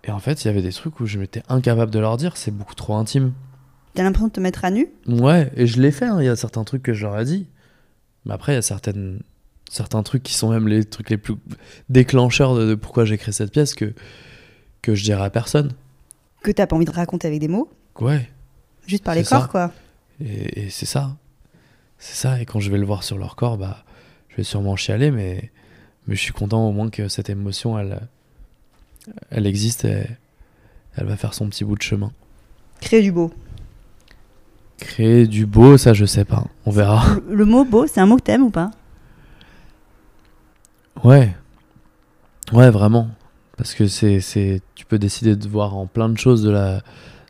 Et 0.04 0.10
en 0.10 0.18
fait, 0.18 0.44
il 0.44 0.48
y 0.48 0.50
avait 0.50 0.62
des 0.62 0.72
trucs 0.72 0.98
où 1.00 1.06
je 1.06 1.18
m'étais 1.18 1.42
incapable 1.48 1.92
de 1.92 1.98
leur 1.98 2.16
dire, 2.16 2.36
c'est 2.36 2.50
beaucoup 2.50 2.74
trop 2.74 2.96
intime. 2.96 3.32
T'as 3.94 4.02
l'impression 4.02 4.28
de 4.28 4.32
te 4.32 4.40
mettre 4.40 4.64
à 4.64 4.70
nu? 4.70 4.88
Ouais, 5.06 5.52
et 5.54 5.66
je 5.66 5.80
l'ai 5.80 5.92
fait, 5.92 6.06
hein. 6.06 6.20
il 6.20 6.26
y 6.26 6.28
a 6.28 6.36
certains 6.36 6.64
trucs 6.64 6.82
que 6.82 6.92
je 6.92 7.06
leur 7.06 7.18
ai 7.20 7.24
dit. 7.24 7.46
Mais 8.24 8.34
après, 8.34 8.52
il 8.52 8.56
y 8.56 8.58
a 8.58 8.62
certaines 8.62 9.20
certains 9.70 10.02
trucs 10.02 10.22
qui 10.22 10.34
sont 10.34 10.50
même 10.50 10.68
les 10.68 10.84
trucs 10.84 11.10
les 11.10 11.18
plus 11.18 11.34
déclencheurs 11.88 12.54
de, 12.54 12.66
de 12.66 12.74
pourquoi 12.74 13.04
j'ai 13.04 13.18
créé 13.18 13.32
cette 13.32 13.50
pièce 13.52 13.74
que, 13.74 13.92
que 14.80 14.94
je 14.94 15.02
dirais 15.04 15.24
à 15.24 15.30
personne. 15.30 15.72
Que 16.42 16.52
t'as 16.52 16.66
pas 16.66 16.76
envie 16.76 16.84
de 16.84 16.90
raconter 16.90 17.26
avec 17.28 17.40
des 17.40 17.48
mots, 17.48 17.68
Ouais, 18.00 18.28
juste 18.86 19.04
par 19.04 19.14
les 19.14 19.22
C'est 19.24 19.30
ça. 19.30 19.36
corps, 19.38 19.48
quoi. 19.48 19.72
et, 20.20 20.64
et 20.66 20.70
c'est 20.70 20.86
ça. 20.86 21.16
C'est 21.98 22.14
ça, 22.16 22.40
et 22.40 22.44
quand 22.46 22.60
je 22.60 22.70
vais 22.70 22.78
le 22.78 22.84
voir 22.86 23.02
sur 23.02 23.16
leur 23.18 23.36
corps, 23.36 23.56
bah, 23.56 23.84
je 24.28 24.36
vais 24.36 24.44
sûrement 24.44 24.76
chialer, 24.76 25.10
mais, 25.10 25.50
mais 26.06 26.14
je 26.14 26.20
suis 26.20 26.32
content 26.32 26.66
au 26.68 26.72
moins 26.72 26.90
que 26.90 27.08
cette 27.08 27.30
émotion, 27.30 27.78
elle, 27.78 28.06
elle 29.30 29.46
existe 29.46 29.84
et 29.86 30.04
elle 30.96 31.06
va 31.06 31.16
faire 31.16 31.32
son 31.34 31.48
petit 31.48 31.64
bout 31.64 31.76
de 31.76 31.82
chemin. 31.82 32.12
Créer 32.80 33.02
du 33.02 33.12
beau. 33.12 33.32
Créer 34.78 35.26
du 35.26 35.46
beau, 35.46 35.78
ça 35.78 35.94
je 35.94 36.04
sais 36.04 36.26
pas, 36.26 36.44
on 36.66 36.70
verra. 36.70 37.02
Le, 37.28 37.34
le 37.36 37.44
mot 37.46 37.64
beau, 37.64 37.86
c'est 37.86 38.00
un 38.00 38.06
mot 38.06 38.16
que 38.16 38.22
t'aimes 38.22 38.42
ou 38.42 38.50
pas? 38.50 38.70
Ouais. 41.02 41.34
Ouais, 42.52 42.70
vraiment. 42.70 43.08
Parce 43.56 43.74
que 43.74 43.86
c'est, 43.86 44.20
c'est, 44.20 44.60
tu 44.74 44.84
peux 44.84 44.98
décider 44.98 45.34
de 45.34 45.48
voir 45.48 45.74
en 45.76 45.86
plein 45.86 46.08
de 46.10 46.18
choses 46.18 46.42
de 46.42 46.50
la, 46.50 46.82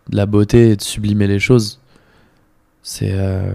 de 0.08 0.16
la 0.16 0.26
beauté 0.26 0.70
et 0.70 0.76
de 0.76 0.82
sublimer 0.82 1.26
les 1.26 1.38
choses. 1.38 1.80
C'est. 2.82 3.12
euh, 3.12 3.54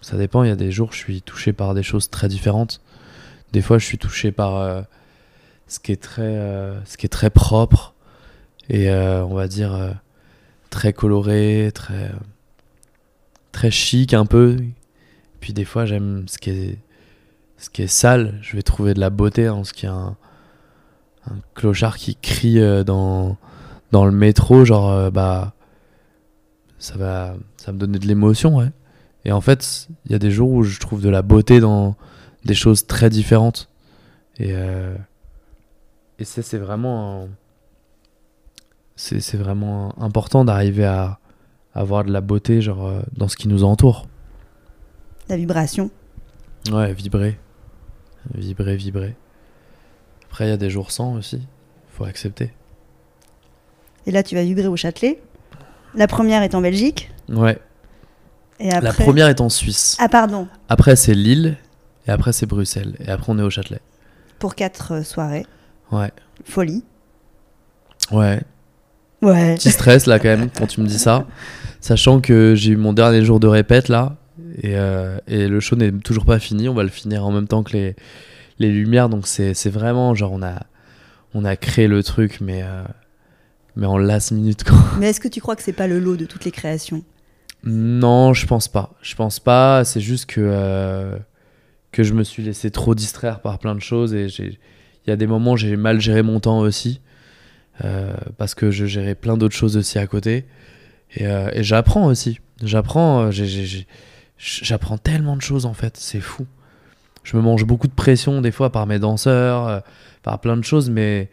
Ça 0.00 0.16
dépend, 0.16 0.42
il 0.42 0.48
y 0.48 0.52
a 0.52 0.56
des 0.56 0.72
jours, 0.72 0.92
je 0.92 0.98
suis 0.98 1.22
touché 1.22 1.52
par 1.52 1.74
des 1.74 1.82
choses 1.82 2.10
très 2.10 2.28
différentes. 2.28 2.80
Des 3.52 3.62
fois, 3.62 3.78
je 3.78 3.86
suis 3.86 3.98
touché 3.98 4.32
par 4.32 4.56
euh, 4.56 4.82
ce, 5.66 5.78
qui 5.78 5.92
est 5.92 6.02
très, 6.02 6.22
euh, 6.22 6.84
ce 6.84 6.96
qui 6.96 7.06
est 7.06 7.10
très 7.10 7.30
propre 7.30 7.94
et, 8.68 8.90
on 8.90 9.34
va 9.34 9.48
dire, 9.48 9.96
très 10.70 10.92
coloré, 10.92 11.72
très, 11.74 12.12
très 13.52 13.70
chic 13.70 14.14
un 14.14 14.26
peu. 14.26 14.56
Puis 15.40 15.52
des 15.52 15.64
fois, 15.64 15.86
j'aime 15.86 16.28
ce 16.28 16.38
qui 16.38 16.50
est 16.50 16.78
ce 17.58 17.68
qui 17.68 17.82
est 17.82 17.88
sale, 17.88 18.38
je 18.40 18.56
vais 18.56 18.62
trouver 18.62 18.94
de 18.94 19.00
la 19.00 19.10
beauté 19.10 19.48
en 19.50 19.64
ce 19.64 19.74
qui 19.74 19.84
est 19.86 19.90
un, 19.90 20.16
clochard 21.54 21.98
qui 21.98 22.16
crie 22.16 22.58
dans, 22.84 23.36
dans 23.92 24.04
le 24.04 24.12
métro, 24.12 24.64
genre, 24.64 24.90
euh, 24.90 25.10
bah, 25.10 25.54
ça 26.78 26.96
va, 26.96 27.34
ça 27.56 27.72
me 27.72 27.78
donner 27.78 27.98
de 27.98 28.06
l'émotion, 28.06 28.56
ouais. 28.56 28.70
Et 29.24 29.32
en 29.32 29.40
fait, 29.40 29.88
il 30.06 30.12
y 30.12 30.14
a 30.14 30.18
des 30.18 30.30
jours 30.30 30.50
où 30.50 30.62
je 30.62 30.78
trouve 30.80 31.02
de 31.02 31.10
la 31.10 31.22
beauté 31.22 31.60
dans 31.60 31.96
des 32.44 32.54
choses 32.54 32.86
très 32.86 33.10
différentes. 33.10 33.68
Et, 34.38 34.52
euh, 34.54 34.96
et 36.18 36.24
ça, 36.24 36.42
c'est 36.42 36.58
vraiment, 36.58 37.28
c'est 38.96 39.36
vraiment 39.36 40.00
important 40.00 40.44
d'arriver 40.44 40.86
à, 40.86 41.18
à 41.74 41.80
avoir 41.80 42.04
de 42.04 42.12
la 42.12 42.20
beauté, 42.20 42.62
genre, 42.62 42.86
euh, 42.86 43.00
dans 43.12 43.28
ce 43.28 43.36
qui 43.36 43.48
nous 43.48 43.62
entoure. 43.64 44.06
La 45.28 45.36
vibration. 45.36 45.90
Ouais, 46.72 46.92
vibrer. 46.92 47.38
Vibrer, 48.34 48.76
vibrer. 48.76 49.16
Après, 50.26 50.46
il 50.46 50.50
y 50.50 50.52
a 50.52 50.56
des 50.56 50.70
jours 50.70 50.90
sans 50.90 51.14
aussi. 51.14 51.46
Faut 51.90 52.04
accepter. 52.04 52.52
Et 54.06 54.10
là, 54.10 54.22
tu 54.22 54.34
vas 54.34 54.42
vibrer 54.42 54.66
au 54.66 54.76
Châtelet. 54.76 55.20
La 55.94 56.06
première 56.06 56.42
est 56.42 56.54
en 56.54 56.60
Belgique. 56.60 57.10
Ouais. 57.28 57.58
Et 58.58 58.70
après... 58.70 58.80
La 58.80 58.92
première 58.92 59.28
est 59.28 59.40
en 59.40 59.48
Suisse. 59.48 59.96
Ah, 60.00 60.08
pardon. 60.08 60.48
Après, 60.68 60.96
c'est 60.96 61.14
Lille. 61.14 61.56
Et 62.06 62.10
après, 62.10 62.32
c'est 62.32 62.46
Bruxelles. 62.46 62.96
Et 63.00 63.10
après, 63.10 63.32
on 63.32 63.38
est 63.38 63.42
au 63.42 63.50
Châtelet. 63.50 63.80
Pour 64.38 64.54
quatre 64.54 64.92
euh, 64.92 65.02
soirées. 65.02 65.46
Ouais. 65.92 66.10
Folie. 66.44 66.84
Ouais. 68.10 68.40
Ouais. 69.22 69.54
Petit 69.54 69.70
stress, 69.70 70.06
là, 70.06 70.18
quand 70.18 70.28
même, 70.28 70.48
quand 70.50 70.66
tu 70.66 70.80
me 70.80 70.86
dis 70.86 70.98
ça. 70.98 71.26
Sachant 71.80 72.20
que 72.20 72.54
j'ai 72.54 72.72
eu 72.72 72.76
mon 72.76 72.92
dernier 72.92 73.24
jour 73.24 73.40
de 73.40 73.46
répète, 73.46 73.88
là. 73.88 74.16
Et, 74.62 74.76
euh, 74.76 75.18
et 75.26 75.46
le 75.48 75.60
show 75.60 75.76
n'est 75.76 75.92
toujours 75.92 76.24
pas 76.24 76.38
fini. 76.38 76.68
On 76.68 76.74
va 76.74 76.82
le 76.82 76.88
finir 76.88 77.26
en 77.26 77.32
même 77.32 77.46
temps 77.48 77.62
que 77.62 77.72
les, 77.72 77.96
les 78.58 78.70
lumières. 78.70 79.08
Donc, 79.08 79.26
c'est 79.26 79.70
vraiment, 79.70 80.14
genre, 80.14 80.32
on 80.32 80.42
a, 80.42 80.62
on 81.34 81.44
a 81.44 81.56
créé 81.56 81.86
le 81.86 82.02
truc, 82.02 82.40
mais, 82.40 82.62
euh, 82.62 82.82
mais 83.80 83.86
en 83.86 83.98
last 83.98 84.30
minute, 84.30 84.62
quoi. 84.62 84.78
Mais 85.00 85.08
est-ce 85.10 85.18
que 85.20 85.26
tu 85.28 85.40
crois 85.40 85.56
que 85.56 85.62
c'est 85.62 85.72
pas 85.72 85.88
le 85.88 85.98
lot 85.98 86.16
de 86.16 86.26
toutes 86.26 86.44
les 86.44 86.50
créations? 86.52 87.02
Non, 87.64 88.32
je 88.34 88.46
pense 88.46 88.68
pas. 88.68 88.94
Je 89.02 89.14
pense 89.16 89.40
pas. 89.40 89.84
C'est 89.84 90.00
juste 90.00 90.26
que, 90.26 90.40
euh, 90.42 91.16
que 91.92 92.02
je 92.02 92.12
me 92.14 92.22
suis 92.22 92.42
laissé 92.42 92.70
trop 92.70 92.94
distraire 92.94 93.40
par 93.40 93.58
plein 93.58 93.74
de 93.74 93.80
choses 93.80 94.14
et 94.14 94.28
j'ai- 94.28 94.58
il 95.06 95.10
y 95.10 95.12
a 95.12 95.16
des 95.16 95.26
moments 95.26 95.52
où 95.52 95.56
j'ai 95.56 95.76
mal 95.76 96.00
géré 96.00 96.22
mon 96.22 96.40
temps 96.40 96.58
aussi 96.60 97.00
euh, 97.84 98.12
parce 98.38 98.54
que 98.54 98.70
je 98.70 98.84
gérais 98.86 99.14
plein 99.14 99.36
d'autres 99.38 99.56
choses 99.56 99.76
aussi 99.78 99.98
à 99.98 100.06
côté 100.06 100.44
et, 101.16 101.26
euh, 101.26 101.50
et 101.54 101.62
j'apprends 101.62 102.06
aussi. 102.06 102.38
J'apprends. 102.62 103.30
J'apprends 104.38 104.98
tellement 104.98 105.36
de 105.36 105.42
choses 105.42 105.66
en 105.66 105.74
fait. 105.74 105.96
C'est 105.96 106.20
fou. 106.20 106.46
Je 107.24 107.36
me 107.36 107.42
mange 107.42 107.64
beaucoup 107.64 107.88
de 107.88 107.92
pression 107.92 108.40
des 108.40 108.52
fois 108.52 108.70
par 108.70 108.86
mes 108.86 108.98
danseurs, 108.98 109.82
par 110.22 110.38
plein 110.40 110.56
de 110.56 110.64
choses, 110.64 110.88
mais 110.90 111.28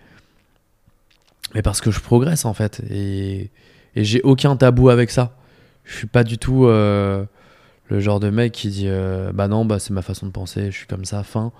mais 1.55 1.61
parce 1.61 1.81
que 1.81 1.91
je 1.91 1.99
progresse 1.99 2.45
en 2.45 2.53
fait 2.53 2.81
et, 2.89 3.51
j'ai 3.95 4.21
aucun 4.21 4.55
tabou 4.55 4.89
avec 4.89 5.09
ça. 5.09 5.35
Je 5.83 5.95
suis 5.95 6.05
pas 6.07 6.23
du 6.23 6.37
tout 6.37 6.65
euh, 6.65 7.25
le 7.89 7.99
genre 7.99 8.19
de 8.19 8.29
mec 8.29 8.51
qui 8.51 8.69
dit 8.69 8.87
euh, 8.87 9.31
bah 9.33 9.47
non 9.47 9.65
bah 9.65 9.79
c'est 9.79 9.91
ma 9.93 10.03
façon 10.03 10.27
de 10.27 10.31
penser, 10.31 10.69
je 10.71 10.77
suis 10.77 10.85
comme 10.87 11.03
ça, 11.05 11.23
fin. 11.23 11.51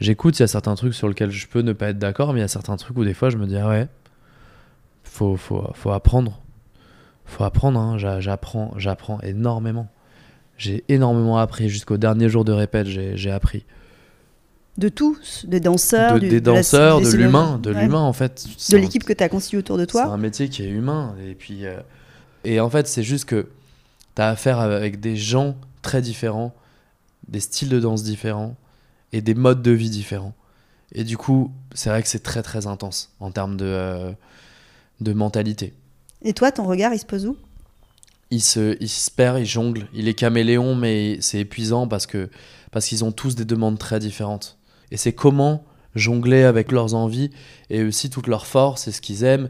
J'écoute, 0.00 0.38
il 0.38 0.42
y 0.42 0.44
a 0.44 0.46
certains 0.46 0.74
trucs 0.76 0.94
sur 0.94 1.08
lesquels 1.08 1.30
je 1.30 1.46
peux 1.46 1.60
ne 1.60 1.72
pas 1.74 1.88
être 1.90 1.98
d'accord, 1.98 2.32
mais 2.32 2.38
il 2.40 2.42
y 2.42 2.44
a 2.44 2.48
certains 2.48 2.76
trucs 2.76 2.96
où 2.96 3.04
des 3.04 3.12
fois 3.14 3.28
je 3.30 3.36
me 3.36 3.46
dis 3.46 3.56
ah 3.58 3.68
ouais, 3.68 3.88
faut 5.04 5.36
faut 5.36 5.68
faut 5.74 5.90
apprendre, 5.90 6.40
faut 7.26 7.44
apprendre. 7.44 7.78
hein. 7.80 7.98
J'a- 7.98 8.20
J'apprends 8.20 8.72
j'apprends 8.78 9.20
énormément. 9.20 9.88
J'ai 10.58 10.84
énormément 10.88 11.36
appris 11.36 11.68
jusqu'au 11.68 11.98
dernier 11.98 12.30
jour 12.30 12.44
de 12.46 12.52
répète, 12.52 12.86
j'ai 12.86 13.30
appris 13.30 13.66
De 14.78 14.88
tous 14.90 15.46
Des 15.46 15.60
danseurs 15.60 16.14
de, 16.14 16.18
du- 16.20 16.28
des 16.28 16.40
danseurs, 16.40 17.00
de 17.00 17.10
l'humain, 17.10 17.58
de 17.58 17.72
Ouais. 17.72 17.82
l'humain 17.82 18.00
en 18.02 18.12
fait. 18.12 18.44
De 18.46 18.50
C'est 18.58 18.78
l'équipe 18.78 19.04
que 19.04 19.12
tu 19.14 19.24
as 19.24 19.28
constituée 19.28 19.58
autour 19.58 19.76
de 19.78 19.82
C'est 19.82 19.86
toi 19.88 20.04
un 20.06 20.18
métier 20.18 20.48
qui 20.50 20.62
est 20.62 20.68
humain. 20.68 21.14
Et 21.26 21.34
puis, 21.34 21.64
euh, 21.66 21.80
et 22.44 22.60
en 22.60 22.68
fait, 22.68 22.86
c'est 22.86 23.02
juste 23.02 23.24
que 23.24 23.48
tu 24.14 24.22
as 24.22 24.28
affaire 24.28 24.58
avec 24.60 25.00
des 25.00 25.16
gens 25.16 25.56
très 25.82 26.02
différents, 26.02 26.54
des 27.28 27.40
styles 27.40 27.70
de 27.70 27.80
danse 27.80 28.02
différents 28.02 28.54
et 29.12 29.22
des 29.22 29.34
modes 29.34 29.62
de 29.62 29.70
vie 29.70 29.88
différents. 29.90 30.34
Et 30.92 31.04
du 31.04 31.16
coup, 31.16 31.50
c'est 31.74 31.88
vrai 31.88 32.02
que 32.02 32.08
c'est 32.08 32.22
très 32.22 32.42
très 32.42 32.66
intense 32.66 33.12
en 33.18 33.30
termes 33.30 33.56
de, 33.56 33.64
euh, 33.66 34.12
de 35.00 35.12
mentalité. 35.14 35.72
Et 36.22 36.32
toi, 36.34 36.52
ton 36.52 36.64
regard, 36.64 36.92
il 36.92 36.98
se 36.98 37.06
pose 37.06 37.26
où? 37.26 37.36
Il 38.30 38.42
se, 38.42 38.76
il 38.80 38.88
se 38.88 39.10
perd, 39.10 39.38
il 39.38 39.46
jongle, 39.46 39.86
il 39.94 40.06
est 40.08 40.14
caméléon, 40.14 40.74
mais 40.74 41.16
c'est 41.20 41.38
épuisant 41.38 41.86
parce 41.88 42.06
que 42.06 42.28
parce 42.72 42.86
qu'ils 42.86 43.04
ont 43.04 43.12
tous 43.12 43.36
des 43.36 43.44
demandes 43.44 43.78
très 43.78 43.98
différentes. 44.00 44.58
Et 44.90 44.96
c'est 44.96 45.12
comment 45.12 45.64
jongler 45.94 46.42
avec 46.44 46.72
leurs 46.72 46.94
envies 46.94 47.30
et 47.70 47.82
aussi 47.82 48.10
toutes 48.10 48.26
leurs 48.26 48.46
forces 48.46 48.86
et 48.88 48.92
ce 48.92 49.00
qu'ils 49.00 49.24
aiment. 49.24 49.48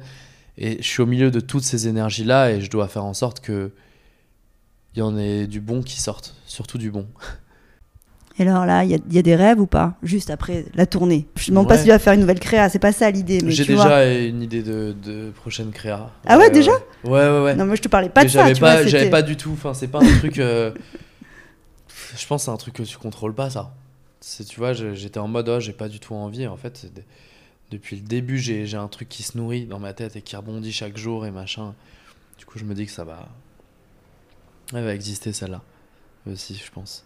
Et 0.58 0.78
je 0.80 0.86
suis 0.86 1.02
au 1.02 1.06
milieu 1.06 1.30
de 1.30 1.40
toutes 1.40 1.64
ces 1.64 1.88
énergies-là 1.88 2.50
et 2.52 2.60
je 2.60 2.70
dois 2.70 2.88
faire 2.88 3.04
en 3.04 3.14
sorte 3.14 3.40
que 3.40 3.72
il 4.94 5.00
y 5.00 5.02
en 5.02 5.18
ait 5.18 5.46
du 5.46 5.60
bon 5.60 5.82
qui 5.82 6.00
sorte, 6.00 6.34
surtout 6.46 6.78
du 6.78 6.90
bon. 6.90 7.06
Et 8.38 8.42
alors 8.42 8.64
là, 8.66 8.84
il 8.84 8.90
y, 8.90 8.94
a- 8.94 8.98
il 9.08 9.14
y 9.14 9.18
a 9.18 9.22
des 9.22 9.34
rêves 9.34 9.58
ou 9.60 9.66
pas 9.66 9.94
Juste 10.02 10.28
après 10.30 10.66
la 10.74 10.84
tournée? 10.86 11.26
Je 11.36 11.44
ne 11.44 11.48
demande 11.50 11.68
pas 11.68 11.74
Ouais. 11.74 11.78
si 11.78 11.84
tu 11.84 11.90
vas 11.90 11.98
faire 11.98 12.12
une 12.12 12.20
nouvelle 12.20 12.38
créa, 12.40 12.68
c'est 12.68 12.78
pas 12.78 12.92
ça 12.92 13.10
l'idée. 13.10 13.40
mais 13.42 13.50
J'ai 13.50 13.64
déjà 13.64 13.82
vois. 13.88 14.04
une 14.04 14.42
idée 14.42 14.62
de, 14.62 14.94
de 15.04 15.30
prochaine 15.30 15.70
créa. 15.70 16.10
Ah 16.26 16.38
ouais, 16.38 16.50
déjà? 16.50 16.72
Ouais, 17.04 17.10
ouais, 17.12 17.42
ouais. 17.44 17.54
Non, 17.56 17.64
moi 17.66 17.74
je 17.76 17.82
te 17.82 17.88
parlais 17.88 18.08
pas 18.10 18.22
Mais 18.22 18.26
de 18.28 18.32
ça. 18.32 18.40
j'avais 18.46 19.08
pas, 19.10 19.10
pas 19.10 19.22
du 19.22 19.36
tout. 19.36 19.50
Enfin, 19.52 19.72
c'est 19.74 19.88
pas 19.88 20.00
un 20.02 20.18
truc. 20.18 20.38
euh, 20.38 20.72
Je 22.16 22.26
pense 22.26 22.42
que 22.42 22.44
c'est 22.46 22.50
un 22.50 22.56
truc 22.56 22.74
que 22.74 22.82
tu 22.82 22.96
contrôles 22.98 23.34
pas, 23.34 23.50
ça. 23.50 23.74
C'est, 24.28 24.42
tu 24.44 24.58
vois, 24.58 24.72
j'étais 24.72 25.20
en 25.20 25.28
mode, 25.28 25.48
oh, 25.48 25.60
j'ai 25.60 25.72
pas 25.72 25.88
du 25.88 26.00
tout 26.00 26.12
envie. 26.12 26.48
En 26.48 26.56
fait, 26.56 26.90
depuis 27.70 27.94
le 27.94 28.02
début, 28.02 28.38
j'ai, 28.38 28.66
j'ai 28.66 28.76
un 28.76 28.88
truc 28.88 29.08
qui 29.08 29.22
se 29.22 29.38
nourrit 29.38 29.66
dans 29.66 29.78
ma 29.78 29.92
tête 29.92 30.16
et 30.16 30.20
qui 30.20 30.34
rebondit 30.34 30.72
chaque 30.72 30.96
jour 30.96 31.24
et 31.26 31.30
machin. 31.30 31.76
Du 32.36 32.44
coup, 32.44 32.58
je 32.58 32.64
me 32.64 32.74
dis 32.74 32.86
que 32.86 32.90
ça 32.90 33.04
va. 33.04 33.28
Elle 34.74 34.82
va 34.84 34.92
exister 34.96 35.32
celle-là 35.32 35.62
aussi, 36.28 36.56
je 36.56 36.68
pense. 36.72 37.04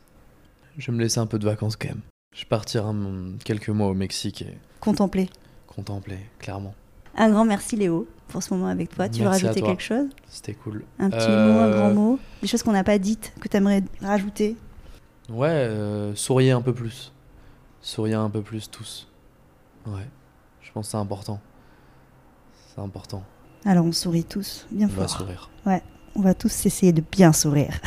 Je 0.79 0.91
vais 0.91 0.97
me 0.97 1.03
laisser 1.03 1.19
un 1.21 1.27
peu 1.27 1.39
de 1.39 1.45
vacances 1.45 1.77
quand 1.77 1.89
même. 1.89 2.01
Je 2.35 2.41
vais 2.41 2.49
partir 2.49 2.87
un- 2.87 3.35
quelques 3.45 3.69
mois 3.69 3.89
au 3.89 3.95
Mexique 3.95 4.41
et 4.41 4.57
Contempler. 4.81 5.29
contempler, 5.67 6.21
clairement. 6.39 6.75
Un 7.17 7.29
grand 7.29 7.45
merci 7.45 7.77
Léo 7.77 8.09
pour 8.29 8.43
ce 8.43 8.55
moment 8.55 8.69
avec 8.69 8.89
toi. 8.95 9.11
Tu 9.11 9.19
veux 9.19 9.25
Merci 9.29 9.45
à 9.45 9.49
rajouter 9.49 9.67
quelque 9.67 9.83
chose? 9.83 10.09
C'était 10.27 10.55
cool. 10.55 10.85
Un 10.99 11.11
petit 11.11 11.29
Euh, 11.29 11.53
mot, 11.53 11.59
un 11.59 11.69
grand 11.69 11.91
mot? 11.91 12.19
Des 12.41 12.49
choses 12.49 12.63
qu'on 12.63 12.73
n'a 12.73 12.83
pas 12.85 12.97
dites, 12.99 13.35
que 13.41 13.47
tu 13.49 13.59
aimerais 13.59 13.83
rajouter? 14.01 14.57
Ouais, 15.31 15.49
euh, 15.49 16.15
souriez 16.15 16.51
un 16.51 16.61
peu 16.61 16.73
plus. 16.75 17.13
Souriez 17.81 18.15
un 18.15 18.31
peu 18.31 18.43
plus 18.43 18.71
tous. 18.71 19.09
Ouais, 19.87 20.07
je 20.61 20.71
pense 20.73 20.87
que 20.87 20.91
c'est 20.93 20.97
important. 20.99 21.41
C'est 22.75 22.81
important. 22.81 23.23
Alors 23.65 23.85
on 23.85 23.93
sourit 23.93 24.25
tous, 24.25 24.67
bien 24.71 24.87
On 24.87 24.91
va 25.01 25.07
fort. 25.09 25.19
sourire. 25.19 25.51
On 26.17 26.23
va 26.23 26.35
tous 26.35 26.67
essayer 26.67 26.93
de 26.93 27.03
bien 27.13 27.33
sourire. 27.33 27.79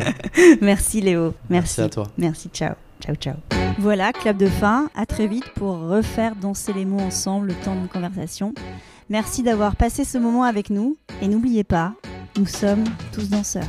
merci 0.60 1.00
Léo. 1.00 1.34
Merci. 1.48 1.80
Merci 1.80 1.80
à 1.82 1.88
toi. 1.88 2.06
Merci, 2.18 2.48
ciao. 2.48 2.74
Ciao, 3.00 3.14
ciao. 3.14 3.36
Voilà, 3.78 4.12
clap 4.12 4.36
de 4.36 4.46
fin. 4.46 4.90
À 4.96 5.06
très 5.06 5.28
vite 5.28 5.48
pour 5.54 5.78
refaire 5.78 6.34
danser 6.34 6.72
les 6.72 6.84
mots 6.84 6.98
ensemble 7.00 7.48
le 7.48 7.54
temps 7.54 7.74
d'une 7.76 7.88
conversation. 7.88 8.52
Merci 9.08 9.42
d'avoir 9.44 9.76
passé 9.76 10.04
ce 10.04 10.18
moment 10.18 10.42
avec 10.42 10.68
nous. 10.68 10.96
Et 11.22 11.28
n'oubliez 11.28 11.64
pas, 11.64 11.94
nous 12.36 12.46
sommes 12.46 12.84
tous 13.12 13.30
danseurs. 13.30 13.68